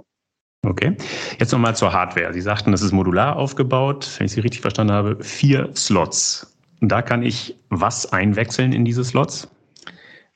Okay. 0.62 0.96
Jetzt 1.38 1.52
nochmal 1.52 1.74
zur 1.74 1.92
Hardware. 1.92 2.32
Sie 2.34 2.40
sagten, 2.40 2.70
das 2.72 2.82
ist 2.82 2.92
modular 2.92 3.36
aufgebaut. 3.36 4.10
Wenn 4.18 4.26
ich 4.26 4.32
Sie 4.32 4.40
richtig 4.40 4.60
verstanden 4.60 4.92
habe, 4.92 5.22
vier 5.22 5.70
Slots. 5.74 6.54
Da 6.80 7.02
kann 7.02 7.22
ich 7.22 7.56
was 7.70 8.12
einwechseln 8.12 8.72
in 8.72 8.84
diese 8.84 9.04
Slots? 9.04 9.48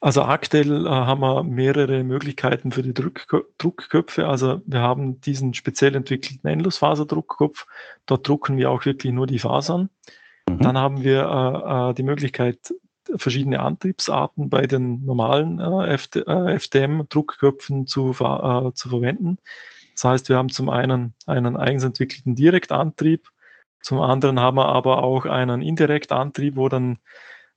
Also 0.01 0.23
aktuell 0.23 0.87
äh, 0.87 0.91
haben 0.91 1.21
wir 1.21 1.43
mehrere 1.45 2.05
Möglichkeiten 2.05 2.73
für 2.73 2.83
die 2.83 2.93
Druck, 2.93 3.27
Druckköpfe. 3.59 4.27
Also 4.27 4.61
wir 4.67 4.81
haben 4.81 5.21
diesen 5.23 5.55
speziell 5.55 5.95
entwickelten 5.95 6.47
Endlosfaserdruckkopf. 6.47 7.67
Dort 8.07 8.29
drucken 8.29 8.59
wir 8.59 8.71
auch 8.71 8.85
wirklich 8.85 9.13
nur 9.13 9.27
die 9.27 9.39
Fasern. 9.39 9.89
Mhm. 10.49 10.59
Dann 10.59 10.79
haben 10.79 11.03
wir 11.05 11.23
äh, 11.23 11.91
äh 11.91 11.95
die 11.95 12.03
Möglichkeit, 12.03 12.75
verschiedene 13.17 13.61
Antriebsarten 13.61 14.51
bei 14.51 14.67
den 14.67 15.05
normalen 15.05 15.61
äh, 15.61 15.95
FDM-Druckköpfen 15.95 17.87
zu, 17.87 18.11
äh, 18.11 18.73
zu 18.75 18.89
verwenden. 18.89 19.39
Das 19.95 20.05
heißt, 20.05 20.29
wir 20.29 20.37
haben 20.37 20.51
zum 20.51 20.69
einen 20.69 21.15
einen 21.27 21.57
eigens 21.57 21.85
entwickelten 21.85 22.35
Direktantrieb, 22.35 23.29
zum 23.85 24.01
anderen 24.01 24.41
haben 24.41 24.57
wir 24.57 24.67
aber 24.67 25.03
auch 25.03 25.27
einen 25.27 25.61
Indirektantrieb, 25.61 26.57
wo 26.57 26.71
dann 26.71 26.99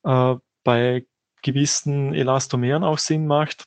äh, 0.04 0.36
bei 0.66 1.06
gewissen 1.42 2.14
Elastomeren 2.14 2.84
auch 2.84 2.98
Sinn 2.98 3.28
macht. 3.28 3.64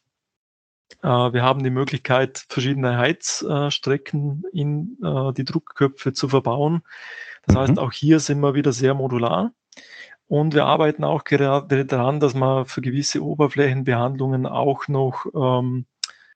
Äh, 1.03 1.09
wir 1.09 1.43
haben 1.43 1.65
die 1.65 1.71
Möglichkeit, 1.71 2.45
verschiedene 2.51 2.99
Heizstrecken 2.99 4.43
in 4.53 4.99
äh, 5.03 5.33
die 5.33 5.45
Druckköpfe 5.45 6.13
zu 6.13 6.29
verbauen. 6.29 6.83
Das 7.47 7.57
mhm. 7.57 7.61
heißt, 7.61 7.79
auch 7.79 7.93
hier 7.93 8.21
sind 8.21 8.41
wir 8.41 8.53
wieder 8.53 8.75
sehr 8.75 8.93
modular. 8.93 9.53
Und 10.29 10.53
wir 10.53 10.67
arbeiten 10.67 11.03
auch 11.03 11.25
gerade 11.25 11.87
daran, 11.87 12.21
dass 12.21 12.35
wir 12.35 12.67
für 12.67 12.83
gewisse 12.83 13.25
Oberflächenbehandlungen 13.25 14.45
auch 14.45 14.87
noch 14.87 15.25
ähm, 15.35 15.87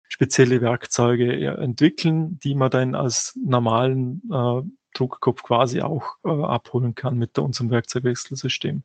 spezielle 0.08 0.60
Werkzeuge 0.60 1.46
entwickeln, 1.56 2.38
die 2.40 2.54
man 2.54 2.70
dann 2.70 2.94
als 2.94 3.38
normalen 3.42 4.22
äh, 4.30 4.62
Druckkopf 4.94 5.42
quasi 5.42 5.80
auch 5.80 6.04
äh, 6.24 6.28
abholen 6.28 6.94
kann 6.94 7.18
mit 7.18 7.38
unserem 7.38 7.70
Werkzeugwechselsystem. 7.70 8.82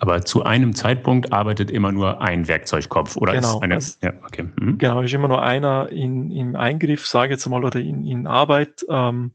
Aber 0.00 0.24
zu 0.24 0.44
einem 0.44 0.74
Zeitpunkt 0.74 1.32
arbeitet 1.32 1.70
immer 1.70 1.90
nur 1.90 2.20
ein 2.20 2.46
Werkzeugkopf, 2.46 3.16
oder 3.16 3.32
genau, 3.32 3.56
ist 3.56 3.62
eine, 3.62 3.74
also, 3.74 3.98
ja, 4.02 4.12
okay. 4.24 4.48
Mhm. 4.60 4.78
Genau, 4.78 5.02
ist 5.02 5.12
immer 5.12 5.26
nur 5.28 5.42
einer 5.42 5.88
in, 5.90 6.30
im 6.30 6.54
Eingriff, 6.54 7.06
sage 7.06 7.26
ich 7.26 7.38
jetzt 7.38 7.48
mal, 7.48 7.64
oder 7.64 7.80
in, 7.80 8.06
in 8.06 8.26
Arbeit. 8.28 8.86
Ähm, 8.88 9.32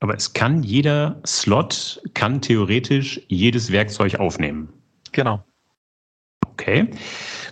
aber 0.00 0.14
es 0.14 0.32
kann 0.34 0.62
jeder 0.62 1.20
Slot, 1.24 2.02
kann 2.12 2.42
theoretisch 2.42 3.22
jedes 3.28 3.72
Werkzeug 3.72 4.16
aufnehmen. 4.16 4.68
Genau. 5.12 5.42
Okay. 6.52 6.88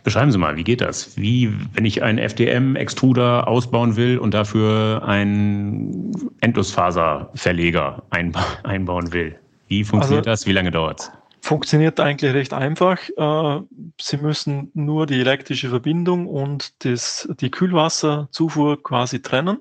Beschreiben 0.04 0.30
Sie 0.30 0.38
mal, 0.38 0.56
wie 0.56 0.64
geht 0.64 0.80
das? 0.80 1.16
Wie, 1.16 1.52
wenn 1.74 1.84
ich 1.84 2.02
einen 2.02 2.18
FDM-Extruder 2.18 3.48
ausbauen 3.48 3.96
will 3.96 4.18
und 4.18 4.32
dafür 4.32 5.02
einen 5.06 6.12
Endlosfaserverleger 6.40 8.02
einba 8.10 8.44
einbauen 8.64 9.12
will? 9.12 9.38
Wie 9.68 9.84
funktioniert 9.84 10.26
also, 10.26 10.42
das? 10.42 10.46
Wie 10.46 10.52
lange 10.52 10.70
dauert 10.70 11.00
es? 11.00 11.12
Funktioniert 11.42 12.00
eigentlich 12.00 12.34
recht 12.34 12.52
einfach. 12.52 12.98
Äh, 13.16 13.60
Sie 14.00 14.16
müssen 14.18 14.70
nur 14.74 15.06
die 15.06 15.20
elektrische 15.20 15.70
Verbindung 15.70 16.26
und 16.26 16.84
das, 16.84 17.28
die 17.40 17.50
Kühlwasserzufuhr 17.50 18.82
quasi 18.82 19.22
trennen. 19.22 19.58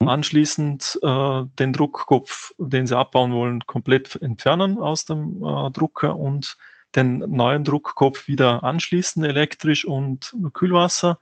Mhm. 0.00 0.08
Anschließend 0.08 0.98
äh, 1.02 1.42
den 1.58 1.72
Druckkopf, 1.72 2.52
den 2.58 2.86
Sie 2.86 2.96
abbauen 2.96 3.32
wollen, 3.32 3.60
komplett 3.66 4.16
entfernen 4.20 4.78
aus 4.78 5.04
dem 5.04 5.42
äh, 5.42 5.70
Drucker 5.70 6.16
und 6.16 6.56
den 6.94 7.18
neuen 7.18 7.64
Druckkopf 7.64 8.28
wieder 8.28 8.62
anschließen, 8.62 9.24
elektrisch 9.24 9.84
und 9.84 10.34
Kühlwasser 10.52 11.18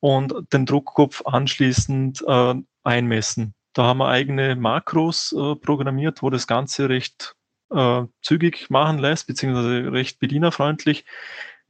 und 0.00 0.34
den 0.52 0.66
Druckkopf 0.66 1.22
anschließend 1.24 2.24
äh, 2.26 2.54
einmessen. 2.82 3.54
Da 3.72 3.84
haben 3.84 3.98
wir 3.98 4.08
eigene 4.08 4.56
Makros 4.56 5.32
äh, 5.32 5.54
programmiert, 5.56 6.22
wo 6.22 6.30
das 6.30 6.46
Ganze 6.46 6.88
recht 6.88 7.36
äh, 7.70 8.02
zügig 8.22 8.70
machen 8.70 8.98
lässt, 8.98 9.26
beziehungsweise 9.26 9.92
recht 9.92 10.18
bedienerfreundlich. 10.18 11.04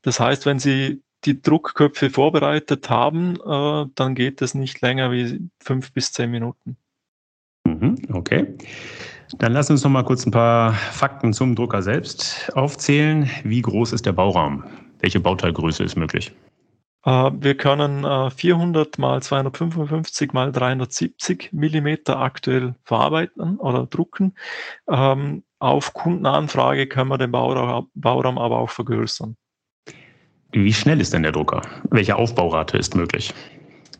Das 0.02 0.18
heißt, 0.18 0.46
wenn 0.46 0.58
Sie 0.58 1.02
die 1.24 1.42
Druckköpfe 1.42 2.08
vorbereitet 2.08 2.88
haben, 2.88 3.36
äh, 3.36 3.90
dann 3.94 4.14
geht 4.14 4.40
es 4.40 4.54
nicht 4.54 4.80
länger 4.80 5.12
wie 5.12 5.50
fünf 5.62 5.92
bis 5.92 6.12
zehn 6.12 6.30
Minuten. 6.30 6.76
Mhm, 7.64 7.96
okay. 8.12 8.56
Dann 9.38 9.52
lass 9.52 9.70
uns 9.70 9.84
noch 9.84 9.90
mal 9.90 10.02
kurz 10.02 10.26
ein 10.26 10.32
paar 10.32 10.72
Fakten 10.72 11.32
zum 11.32 11.54
Drucker 11.54 11.82
selbst 11.82 12.50
aufzählen. 12.54 13.30
Wie 13.44 13.62
groß 13.62 13.92
ist 13.92 14.06
der 14.06 14.12
Bauraum? 14.12 14.64
Welche 15.00 15.20
Bauteilgröße 15.20 15.84
ist 15.84 15.96
möglich? 15.96 16.32
Äh, 17.04 17.30
wir 17.32 17.56
können 17.56 18.30
400 18.30 18.98
mal 18.98 19.22
255 19.22 20.32
mal 20.32 20.52
370 20.52 21.52
Millimeter 21.52 22.18
aktuell 22.18 22.74
verarbeiten 22.84 23.56
oder 23.58 23.86
drucken. 23.86 24.34
Ähm, 24.88 25.44
auf 25.58 25.92
Kundenanfrage 25.92 26.86
können 26.86 27.08
wir 27.08 27.18
den 27.18 27.30
Bauraum, 27.30 27.88
Bauraum 27.94 28.38
aber 28.38 28.58
auch 28.58 28.70
vergrößern. 28.70 29.36
Wie 30.52 30.72
schnell 30.72 31.00
ist 31.00 31.12
denn 31.12 31.22
der 31.22 31.32
Drucker? 31.32 31.62
Welche 31.90 32.16
Aufbaurate 32.16 32.76
ist 32.76 32.96
möglich? 32.96 33.32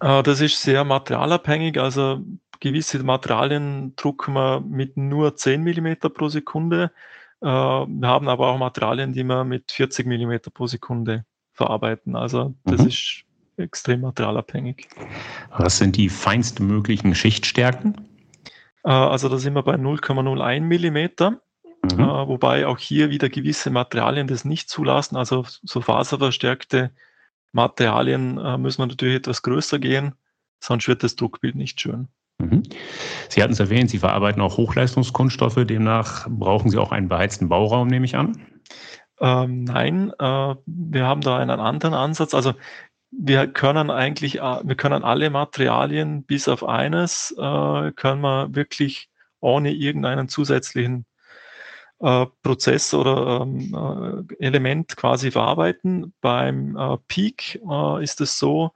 Äh, 0.00 0.22
das 0.22 0.40
ist 0.40 0.60
sehr 0.60 0.84
materialabhängig. 0.84 1.78
Also 1.78 2.20
gewisse 2.60 3.02
Materialien 3.02 3.94
drucken 3.96 4.34
wir 4.34 4.60
mit 4.60 4.96
nur 4.96 5.34
10 5.36 5.62
mm 5.62 5.94
pro 6.14 6.28
Sekunde. 6.28 6.92
Äh, 7.40 7.46
wir 7.46 8.08
haben 8.08 8.28
aber 8.28 8.48
auch 8.48 8.58
Materialien, 8.58 9.12
die 9.12 9.24
wir 9.24 9.44
mit 9.44 9.72
40 9.72 10.06
mm 10.06 10.52
pro 10.52 10.66
Sekunde 10.66 11.24
verarbeiten. 11.52 12.14
Also 12.14 12.54
das 12.64 12.82
mhm. 12.82 12.88
ist 12.88 13.24
extrem 13.56 14.02
materialabhängig. 14.02 14.88
Was 15.56 15.78
sind 15.78 15.96
die 15.96 16.08
feinstmöglichen 16.08 17.14
Schichtstärken? 17.14 18.06
Äh, 18.84 18.90
also 18.90 19.28
da 19.28 19.38
sind 19.38 19.54
wir 19.54 19.62
bei 19.62 19.74
0,01 19.74 20.60
mm. 20.60 21.40
Mhm. 21.82 21.98
Äh, 21.98 22.28
wobei 22.28 22.66
auch 22.66 22.78
hier 22.78 23.08
wieder 23.08 23.30
gewisse 23.30 23.70
Materialien 23.70 24.26
das 24.26 24.44
nicht 24.44 24.68
zulassen. 24.68 25.16
Also 25.16 25.46
so 25.62 25.80
faserverstärkte 25.80 26.90
Materialien 27.52 28.34
müssen 28.62 28.78
wir 28.78 28.86
natürlich 28.86 29.16
etwas 29.16 29.42
größer 29.42 29.80
gehen, 29.80 30.14
sonst 30.60 30.86
wird 30.86 31.02
das 31.02 31.16
Druckbild 31.16 31.56
nicht 31.56 31.80
schön. 31.80 32.06
Sie 33.28 33.42
hatten 33.42 33.52
es 33.52 33.60
erwähnt, 33.60 33.90
Sie 33.90 33.98
verarbeiten 33.98 34.42
auch 34.42 34.56
Hochleistungskunststoffe, 34.56 35.64
demnach 35.64 36.28
brauchen 36.28 36.70
Sie 36.70 36.78
auch 36.78 36.92
einen 36.92 37.08
beheizten 37.08 37.48
Bauraum, 37.48 37.88
nehme 37.88 38.04
ich 38.04 38.16
an? 38.16 38.40
Ähm, 39.20 39.64
nein, 39.64 40.12
äh, 40.18 40.54
wir 40.66 41.06
haben 41.06 41.20
da 41.20 41.36
einen 41.38 41.60
anderen 41.60 41.94
Ansatz. 41.94 42.34
Also 42.34 42.54
wir 43.10 43.46
können 43.48 43.90
eigentlich, 43.90 44.38
äh, 44.38 44.60
wir 44.62 44.76
können 44.76 45.04
alle 45.04 45.30
Materialien 45.30 46.24
bis 46.24 46.48
auf 46.48 46.64
eines, 46.64 47.34
äh, 47.38 47.92
können 47.92 48.22
wir 48.22 48.54
wirklich 48.54 49.10
ohne 49.40 49.72
irgendeinen 49.72 50.28
zusätzlichen 50.28 51.06
äh, 52.00 52.26
Prozess 52.42 52.94
oder 52.94 53.42
ähm, 53.42 54.26
äh, 54.30 54.44
Element 54.44 54.96
quasi 54.96 55.30
verarbeiten. 55.30 56.14
Beim 56.20 56.76
äh, 56.76 56.96
Peak 57.08 57.60
ist 58.00 58.20
es 58.20 58.38
so, 58.38 58.72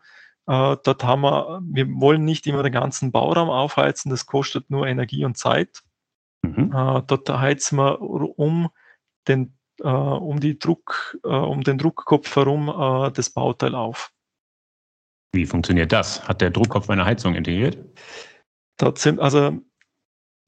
äh, 0.46 0.76
dort 0.82 1.04
haben 1.04 1.22
wir, 1.22 1.62
wir 1.64 1.86
wollen 2.00 2.24
nicht 2.24 2.46
immer 2.46 2.62
den 2.62 2.72
ganzen 2.72 3.12
Bauraum 3.12 3.48
aufheizen, 3.48 4.10
das 4.10 4.26
kostet 4.26 4.70
nur 4.70 4.86
Energie 4.86 5.24
und 5.24 5.38
Zeit. 5.38 5.82
Mhm. 6.42 6.70
Äh, 6.74 7.02
dort 7.06 7.28
heizen 7.30 7.78
wir 7.78 8.00
um 8.00 8.68
den, 9.26 9.56
äh, 9.80 9.88
um, 9.88 10.40
die 10.40 10.58
Druck, 10.58 11.18
äh, 11.24 11.28
um 11.28 11.62
den 11.62 11.78
Druckkopf 11.78 12.36
herum 12.36 12.68
äh, 12.68 13.10
das 13.10 13.30
Bauteil 13.30 13.74
auf. 13.74 14.12
Wie 15.32 15.46
funktioniert 15.46 15.92
das? 15.92 16.28
Hat 16.28 16.42
der 16.42 16.50
Druckkopf 16.50 16.90
eine 16.90 17.04
Heizung 17.04 17.34
integriert? 17.34 17.78
Dort 18.76 18.98
sind, 18.98 19.20
also, 19.20 19.58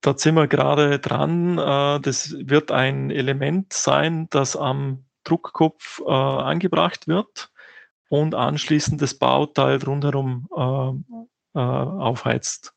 dort 0.03 0.21
sind 0.21 0.35
wir 0.35 0.47
gerade 0.47 0.99
dran. 0.99 1.59
Äh, 1.59 2.01
das 2.01 2.37
wird 2.39 2.71
ein 2.71 3.11
Element 3.11 3.73
sein, 3.73 4.29
das 4.29 4.57
am 4.57 5.07
Druckkopf 5.25 6.01
angebracht 6.03 7.09
wird 7.09 7.51
und 8.09 8.35
anschließend 8.35 9.01
das 9.03 9.15
Bauteil 9.15 9.83
rundherum 9.83 10.47
äh, 10.57 11.59
äh, 11.59 11.61
aufheizt. 11.61 12.73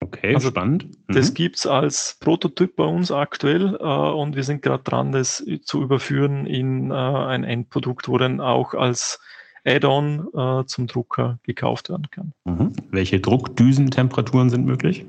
Okay, 0.00 0.34
also 0.34 0.48
spannend. 0.48 0.86
Mhm. 1.08 1.14
Das 1.14 1.34
gibt 1.34 1.56
es 1.56 1.66
als 1.66 2.16
Prototyp 2.20 2.76
bei 2.76 2.84
uns 2.84 3.10
aktuell 3.10 3.76
äh, 3.80 3.84
und 3.84 4.36
wir 4.36 4.44
sind 4.44 4.62
gerade 4.62 4.84
dran, 4.84 5.12
das 5.12 5.44
zu 5.62 5.82
überführen 5.82 6.46
in 6.46 6.90
äh, 6.90 6.94
ein 6.94 7.44
Endprodukt, 7.44 8.08
wo 8.08 8.16
dann 8.16 8.40
auch 8.40 8.74
als 8.74 9.20
Add-on 9.64 10.28
äh, 10.34 10.64
zum 10.66 10.86
Drucker 10.86 11.40
gekauft 11.42 11.90
werden 11.90 12.08
kann. 12.10 12.32
Mhm. 12.44 12.72
Welche 12.90 13.20
Druckdüsentemperaturen 13.20 14.50
sind 14.50 14.64
möglich? 14.64 15.04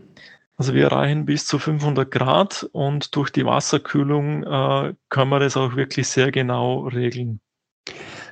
Also 0.57 0.73
wir 0.73 0.85
erreichen 0.85 1.25
bis 1.25 1.45
zu 1.45 1.57
500 1.57 2.11
Grad 2.11 2.69
und 2.73 3.15
durch 3.15 3.29
die 3.29 3.45
Wasserkühlung 3.45 4.43
äh, 4.43 4.93
können 5.07 5.29
wir 5.29 5.39
das 5.39 5.55
auch 5.55 5.75
wirklich 5.75 6.07
sehr 6.07 6.31
genau 6.31 6.87
regeln. 6.87 7.39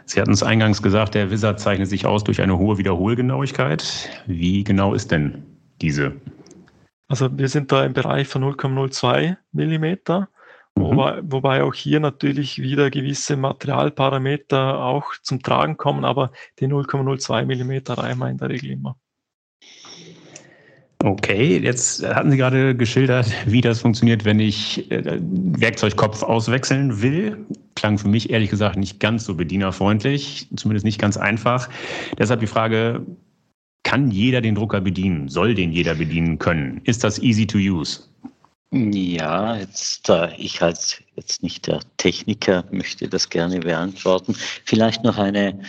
Sie 0.08 0.22
hatten 0.22 0.32
es 0.32 0.42
eingangs 0.42 0.82
gesagt, 0.82 1.16
der 1.16 1.32
Wizard 1.32 1.60
zeichnet 1.60 1.90
sich 1.90 2.06
aus 2.06 2.24
durch 2.24 2.42
eine 2.42 2.58
hohe 2.58 2.78
Wiederholgenauigkeit. 2.78 4.10
Wie 4.26 4.64
genau 4.64 4.94
ist 4.94 5.12
denn 5.12 5.44
diese? 5.82 6.14
Also 7.10 7.38
wir 7.38 7.50
sind 7.50 7.74
da 7.74 7.84
im 7.84 7.92
Bereich 7.92 8.30
von 8.30 8.42
0,02 8.42 9.36
Millimeter, 9.52 10.30
mhm. 10.76 10.82
wobei, 10.82 11.20
wobei 11.24 11.64
auch 11.64 11.74
hier 11.74 12.00
natürlich 12.00 12.62
wieder 12.62 12.90
gewisse 12.90 13.36
Materialparameter 13.36 14.80
auch 14.80 15.12
zum 15.24 15.44
Tragen 15.44 15.76
kommen, 15.76 16.06
aber 16.06 16.32
die 16.60 16.68
0,02 16.68 17.46
Millimeter 17.46 17.98
reichen 17.98 18.20
wir 18.20 18.30
in 18.30 18.38
der 18.38 18.50
Regel 18.50 18.72
immer. 18.72 18.98
Okay, 21.04 21.60
jetzt 21.60 22.04
hatten 22.04 22.32
Sie 22.32 22.38
gerade 22.38 22.76
geschildert, 22.76 23.32
wie 23.46 23.62
das 23.62 23.82
funktioniert, 23.82 24.26
wenn 24.26 24.40
ich 24.40 24.90
äh, 24.92 25.20
Werkzeugkopf 25.22 26.24
auswechseln 26.24 27.02
will. 27.02 27.46
Klang 27.76 28.00
für 28.00 28.08
mich 28.08 28.32
ehrlich 28.32 28.50
gesagt 28.50 28.78
nicht 28.78 29.00
ganz 29.00 29.26
so 29.26 29.36
bedienerfreundlich, 29.36 30.48
zumindest 30.56 30.86
nicht 30.86 31.00
ganz 31.00 31.16
einfach. 31.16 31.70
Deshalb 32.18 32.40
die 32.40 32.48
Frage, 32.48 33.06
kann 33.84 34.10
jeder 34.10 34.42
den 34.42 34.56
Drucker 34.56 34.82
bedienen? 34.82 35.30
Soll 35.30 35.54
den 35.54 35.72
jeder 35.72 35.96
bedienen 35.96 36.40
können? 36.40 36.82
Ist 36.84 37.04
das 37.04 37.20
easy 37.20 37.46
to 37.46 37.60
use? 37.60 38.02
Ja, 38.72 39.56
jetzt, 39.56 40.10
äh, 40.10 40.36
ich 40.36 40.62
als 40.62 41.02
jetzt 41.16 41.42
nicht 41.42 41.68
der 41.68 41.80
Techniker 41.98 42.66
möchte 42.72 43.08
das 43.08 43.30
gerne 43.30 43.60
beantworten. 43.60 44.36
Vielleicht 44.66 45.04
noch 45.04 45.18
eine 45.18 45.60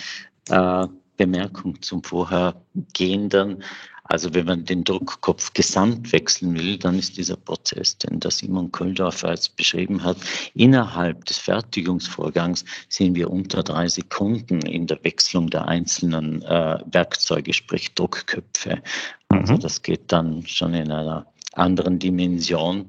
äh, 0.48 0.86
Bemerkung 1.16 1.80
zum 1.82 2.02
vorhergehenden. 2.02 3.62
Also 4.08 4.32
wenn 4.34 4.46
man 4.46 4.64
den 4.64 4.84
Druckkopf 4.84 5.52
gesamt 5.52 6.12
wechseln 6.12 6.56
will, 6.58 6.78
dann 6.78 6.98
ist 6.98 7.16
dieser 7.16 7.36
Prozess, 7.36 7.96
den 7.98 8.20
der 8.20 8.30
Simon 8.30 8.72
Köldorfer 8.72 9.30
jetzt 9.30 9.56
beschrieben 9.56 10.02
hat, 10.02 10.16
innerhalb 10.54 11.24
des 11.26 11.38
Fertigungsvorgangs 11.38 12.64
sind 12.88 13.14
wir 13.14 13.30
unter 13.30 13.62
drei 13.62 13.86
Sekunden 13.88 14.60
in 14.62 14.86
der 14.86 15.02
Wechslung 15.04 15.50
der 15.50 15.68
einzelnen 15.68 16.42
äh, 16.42 16.78
Werkzeuge, 16.86 17.52
sprich 17.52 17.94
Druckköpfe. 17.94 18.82
Also 19.28 19.54
mhm. 19.54 19.60
das 19.60 19.82
geht 19.82 20.10
dann 20.10 20.46
schon 20.46 20.74
in 20.74 20.90
einer 20.90 21.26
anderen 21.52 21.98
Dimension. 21.98 22.86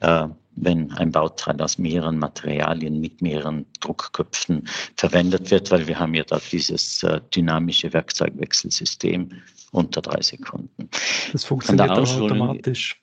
Äh, 0.00 0.28
wenn 0.60 0.92
ein 0.92 1.12
Bauteil 1.12 1.60
aus 1.60 1.78
mehreren 1.78 2.18
Materialien 2.18 3.00
mit 3.00 3.22
mehreren 3.22 3.66
Druckköpfen 3.80 4.68
verwendet 4.96 5.50
wird, 5.50 5.70
weil 5.70 5.86
wir 5.86 5.98
haben 5.98 6.14
ja 6.14 6.24
da 6.24 6.40
dieses 6.50 7.02
äh, 7.02 7.20
dynamische 7.34 7.92
Werkzeugwechselsystem 7.92 9.30
unter 9.72 10.00
drei 10.00 10.20
Sekunden. 10.22 10.88
Das 11.32 11.44
funktioniert 11.44 11.90
auch 11.90 12.20
automatisch. 12.20 13.02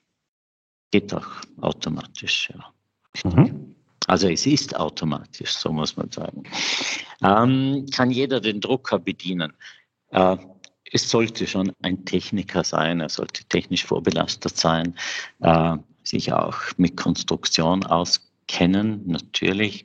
Geht 0.90 1.12
auch 1.14 1.28
automatisch, 1.60 2.50
ja. 2.50 3.30
Mhm. 3.30 3.74
Also 4.06 4.28
es 4.28 4.46
ist 4.46 4.76
automatisch, 4.76 5.52
so 5.52 5.72
muss 5.72 5.96
man 5.96 6.10
sagen. 6.10 6.44
Ähm, 7.22 7.86
kann 7.92 8.10
jeder 8.10 8.40
den 8.40 8.60
Drucker 8.60 8.98
bedienen? 8.98 9.52
Äh, 10.10 10.36
es 10.92 11.10
sollte 11.10 11.46
schon 11.46 11.72
ein 11.82 12.04
Techniker 12.04 12.62
sein, 12.62 13.00
er 13.00 13.08
sollte 13.08 13.44
technisch 13.44 13.84
vorbelastet 13.84 14.56
sein, 14.56 14.94
äh, 15.40 15.76
sich 16.06 16.32
auch 16.32 16.56
mit 16.76 16.96
Konstruktion 16.96 17.84
auskennen, 17.84 19.02
natürlich. 19.06 19.84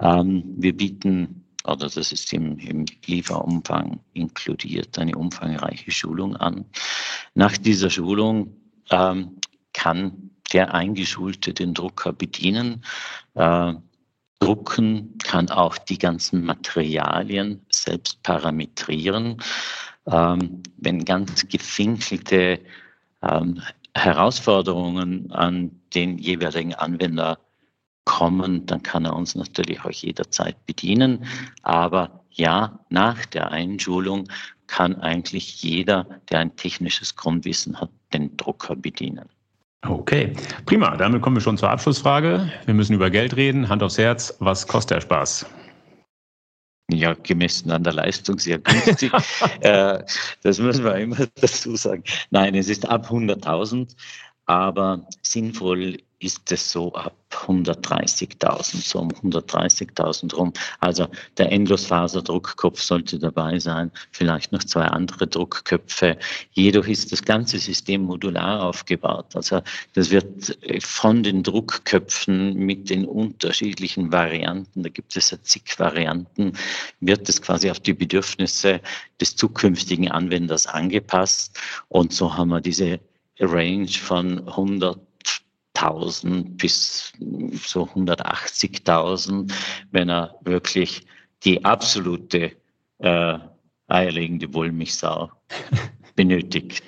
Ähm, 0.00 0.44
wir 0.56 0.76
bieten 0.76 1.44
oder 1.64 1.88
das 1.88 2.12
ist 2.12 2.32
im, 2.32 2.58
im 2.58 2.84
Lieferumfang 3.06 4.00
inkludiert, 4.12 4.98
eine 4.98 5.16
umfangreiche 5.16 5.90
Schulung 5.90 6.36
an. 6.36 6.66
Nach 7.34 7.56
dieser 7.56 7.88
Schulung 7.88 8.54
ähm, 8.90 9.38
kann 9.72 10.30
der 10.52 10.74
Eingeschulte 10.74 11.54
den 11.54 11.72
Drucker 11.72 12.12
bedienen. 12.12 12.84
Äh, 13.34 13.74
drucken 14.40 15.16
kann 15.24 15.48
auch 15.48 15.78
die 15.78 15.96
ganzen 15.96 16.44
Materialien 16.44 17.64
selbst 17.70 18.22
parametrieren. 18.22 19.42
Ähm, 20.06 20.62
wenn 20.76 21.04
ganz 21.04 21.48
gefinkelte 21.48 22.60
Herausforderungen 23.96 25.30
an 25.32 25.70
den 25.94 26.18
jeweiligen 26.18 26.74
Anwender 26.74 27.38
kommen, 28.04 28.66
dann 28.66 28.82
kann 28.82 29.04
er 29.04 29.14
uns 29.14 29.34
natürlich 29.34 29.84
auch 29.84 29.90
jederzeit 29.90 30.56
bedienen. 30.66 31.24
Aber 31.62 32.24
ja, 32.30 32.78
nach 32.90 33.24
der 33.26 33.50
Einschulung 33.52 34.28
kann 34.66 34.96
eigentlich 35.00 35.62
jeder, 35.62 36.06
der 36.30 36.40
ein 36.40 36.56
technisches 36.56 37.16
Grundwissen 37.16 37.80
hat, 37.80 37.90
den 38.12 38.36
Drucker 38.36 38.76
bedienen. 38.76 39.28
Okay, 39.86 40.32
prima. 40.64 40.96
Damit 40.96 41.20
kommen 41.20 41.36
wir 41.36 41.42
schon 41.42 41.58
zur 41.58 41.70
Abschlussfrage. 41.70 42.50
Wir 42.64 42.74
müssen 42.74 42.94
über 42.94 43.10
Geld 43.10 43.36
reden. 43.36 43.68
Hand 43.68 43.82
aufs 43.82 43.98
Herz. 43.98 44.34
Was 44.40 44.66
kostet 44.66 44.96
der 44.96 45.00
Spaß? 45.02 45.46
Ja, 46.90 47.14
gemessen 47.14 47.70
an 47.70 47.82
der 47.82 47.94
Leistung 47.94 48.38
sehr 48.38 48.58
günstig. 48.58 49.10
äh, 49.60 50.02
das 50.42 50.58
müssen 50.58 50.84
wir 50.84 50.96
immer 50.96 51.26
dazu 51.36 51.76
sagen. 51.76 52.04
Nein, 52.30 52.54
es 52.54 52.68
ist 52.68 52.86
ab 52.88 53.10
100.000, 53.10 53.96
aber 54.46 55.06
sinnvoll 55.22 55.98
ist 56.24 56.50
es 56.52 56.72
so 56.72 56.92
ab 56.94 57.14
130.000, 57.30 58.82
so 58.82 59.00
um 59.00 59.10
130.000 59.10 60.34
rum. 60.34 60.52
Also 60.80 61.08
der 61.36 61.52
Endlosfaserdruckkopf 61.52 62.80
sollte 62.80 63.18
dabei 63.18 63.58
sein, 63.58 63.90
vielleicht 64.12 64.52
noch 64.52 64.64
zwei 64.64 64.84
andere 64.84 65.26
Druckköpfe. 65.26 66.16
Jedoch 66.52 66.86
ist 66.86 67.12
das 67.12 67.22
ganze 67.22 67.58
System 67.58 68.02
modular 68.02 68.62
aufgebaut. 68.62 69.34
Also 69.34 69.60
das 69.94 70.10
wird 70.10 70.56
von 70.80 71.22
den 71.22 71.42
Druckköpfen 71.42 72.54
mit 72.54 72.88
den 72.88 73.04
unterschiedlichen 73.04 74.12
Varianten, 74.12 74.82
da 74.82 74.88
gibt 74.88 75.16
es 75.16 75.30
ja 75.30 75.38
zig 75.42 75.78
Varianten, 75.78 76.52
wird 77.00 77.28
es 77.28 77.42
quasi 77.42 77.70
auf 77.70 77.80
die 77.80 77.94
Bedürfnisse 77.94 78.80
des 79.20 79.36
zukünftigen 79.36 80.10
Anwenders 80.10 80.66
angepasst. 80.66 81.58
Und 81.88 82.12
so 82.12 82.36
haben 82.36 82.48
wir 82.48 82.60
diese 82.60 83.00
Range 83.40 83.88
von 83.88 84.46
100 84.46 84.98
1000 85.74 86.56
bis 86.56 87.12
so 87.64 87.84
180.000, 87.84 89.52
wenn 89.90 90.08
er 90.08 90.34
wirklich 90.42 91.06
die 91.44 91.64
absolute 91.64 92.52
äh, 92.98 93.38
eierlegende 93.88 94.52
Wollmilchsau 94.54 95.30
benötigt. 96.16 96.82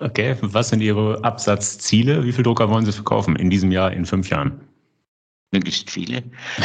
Okay, 0.00 0.36
was 0.40 0.70
sind 0.70 0.80
Ihre 0.80 1.22
Absatzziele? 1.22 2.24
Wie 2.24 2.32
viele 2.32 2.44
Drucker 2.44 2.68
wollen 2.68 2.86
Sie 2.86 2.92
verkaufen 2.92 3.36
in 3.36 3.50
diesem 3.50 3.70
Jahr, 3.70 3.92
in 3.92 4.04
fünf 4.04 4.30
Jahren? 4.30 4.60
Möglichst 5.52 5.90
viele. 5.90 6.22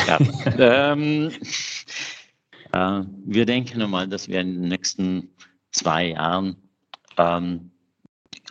Ja. 0.07 0.17
ähm, 0.93 1.31
äh, 2.71 3.01
wir 3.25 3.45
denken 3.45 3.81
einmal, 3.81 4.07
dass 4.07 4.27
wir 4.27 4.39
in 4.39 4.61
den 4.61 4.69
nächsten 4.69 5.29
zwei 5.71 6.09
Jahren 6.09 6.55
ähm, 7.17 7.71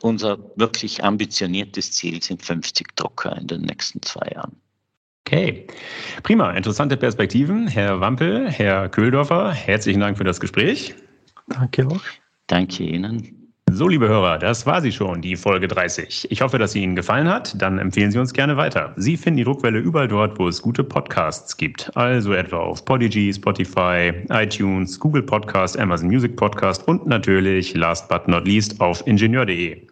unser 0.03 0.39
wirklich 0.57 1.03
ambitioniertes 1.05 1.93
Ziel 1.93 2.23
sind 2.23 2.43
50 2.43 2.97
Drucker 2.97 3.37
in 3.37 3.47
den 3.47 3.63
nächsten 3.63 4.03
zwei 4.03 4.29
Jahren. 4.35 4.57
Okay, 5.27 5.67
prima. 6.23 6.53
Interessante 6.53 6.97
Perspektiven. 6.97 7.69
Herr 7.69 8.01
Wampel, 8.01 8.51
Herr 8.51 8.89
Köhldorfer, 8.89 9.53
herzlichen 9.53 10.01
Dank 10.01 10.19
für 10.19 10.25
das 10.25 10.41
Gespräch. 10.41 10.95
Danke 11.47 11.87
auch. 11.87 12.01
Danke 12.47 12.83
Ihnen. 12.83 13.41
So, 13.73 13.87
liebe 13.87 14.09
Hörer, 14.09 14.39
das 14.39 14.67
war 14.67 14.81
sie 14.81 14.91
schon, 14.91 15.23
die 15.23 15.37
Folge 15.37 15.69
30. 15.69 16.27
Ich 16.33 16.43
hoffe, 16.43 16.59
dass 16.59 16.73
sie 16.73 16.83
Ihnen 16.83 16.97
gefallen 16.97 17.29
hat. 17.29 17.55
Dann 17.63 17.79
empfehlen 17.79 18.11
Sie 18.11 18.19
uns 18.19 18.33
gerne 18.33 18.57
weiter. 18.57 18.93
Sie 18.97 19.17
finden 19.17 19.37
die 19.37 19.45
Druckwelle 19.45 19.79
überall 19.79 20.09
dort, 20.09 20.41
wo 20.41 20.49
es 20.49 20.61
gute 20.61 20.83
Podcasts 20.83 21.57
gibt. 21.57 21.97
Also 21.97 22.33
etwa 22.33 22.59
auf 22.59 22.85
Podigy, 22.85 23.33
Spotify, 23.33 24.13
iTunes, 24.31 24.99
Google 24.99 25.23
Podcast, 25.23 25.79
Amazon 25.79 26.09
Music 26.09 26.35
Podcast 26.35 26.89
und 26.89 27.07
natürlich, 27.07 27.73
last 27.75 28.09
but 28.09 28.27
not 28.27 28.45
least, 28.45 28.81
auf 28.81 29.07
ingenieur.de. 29.07 29.87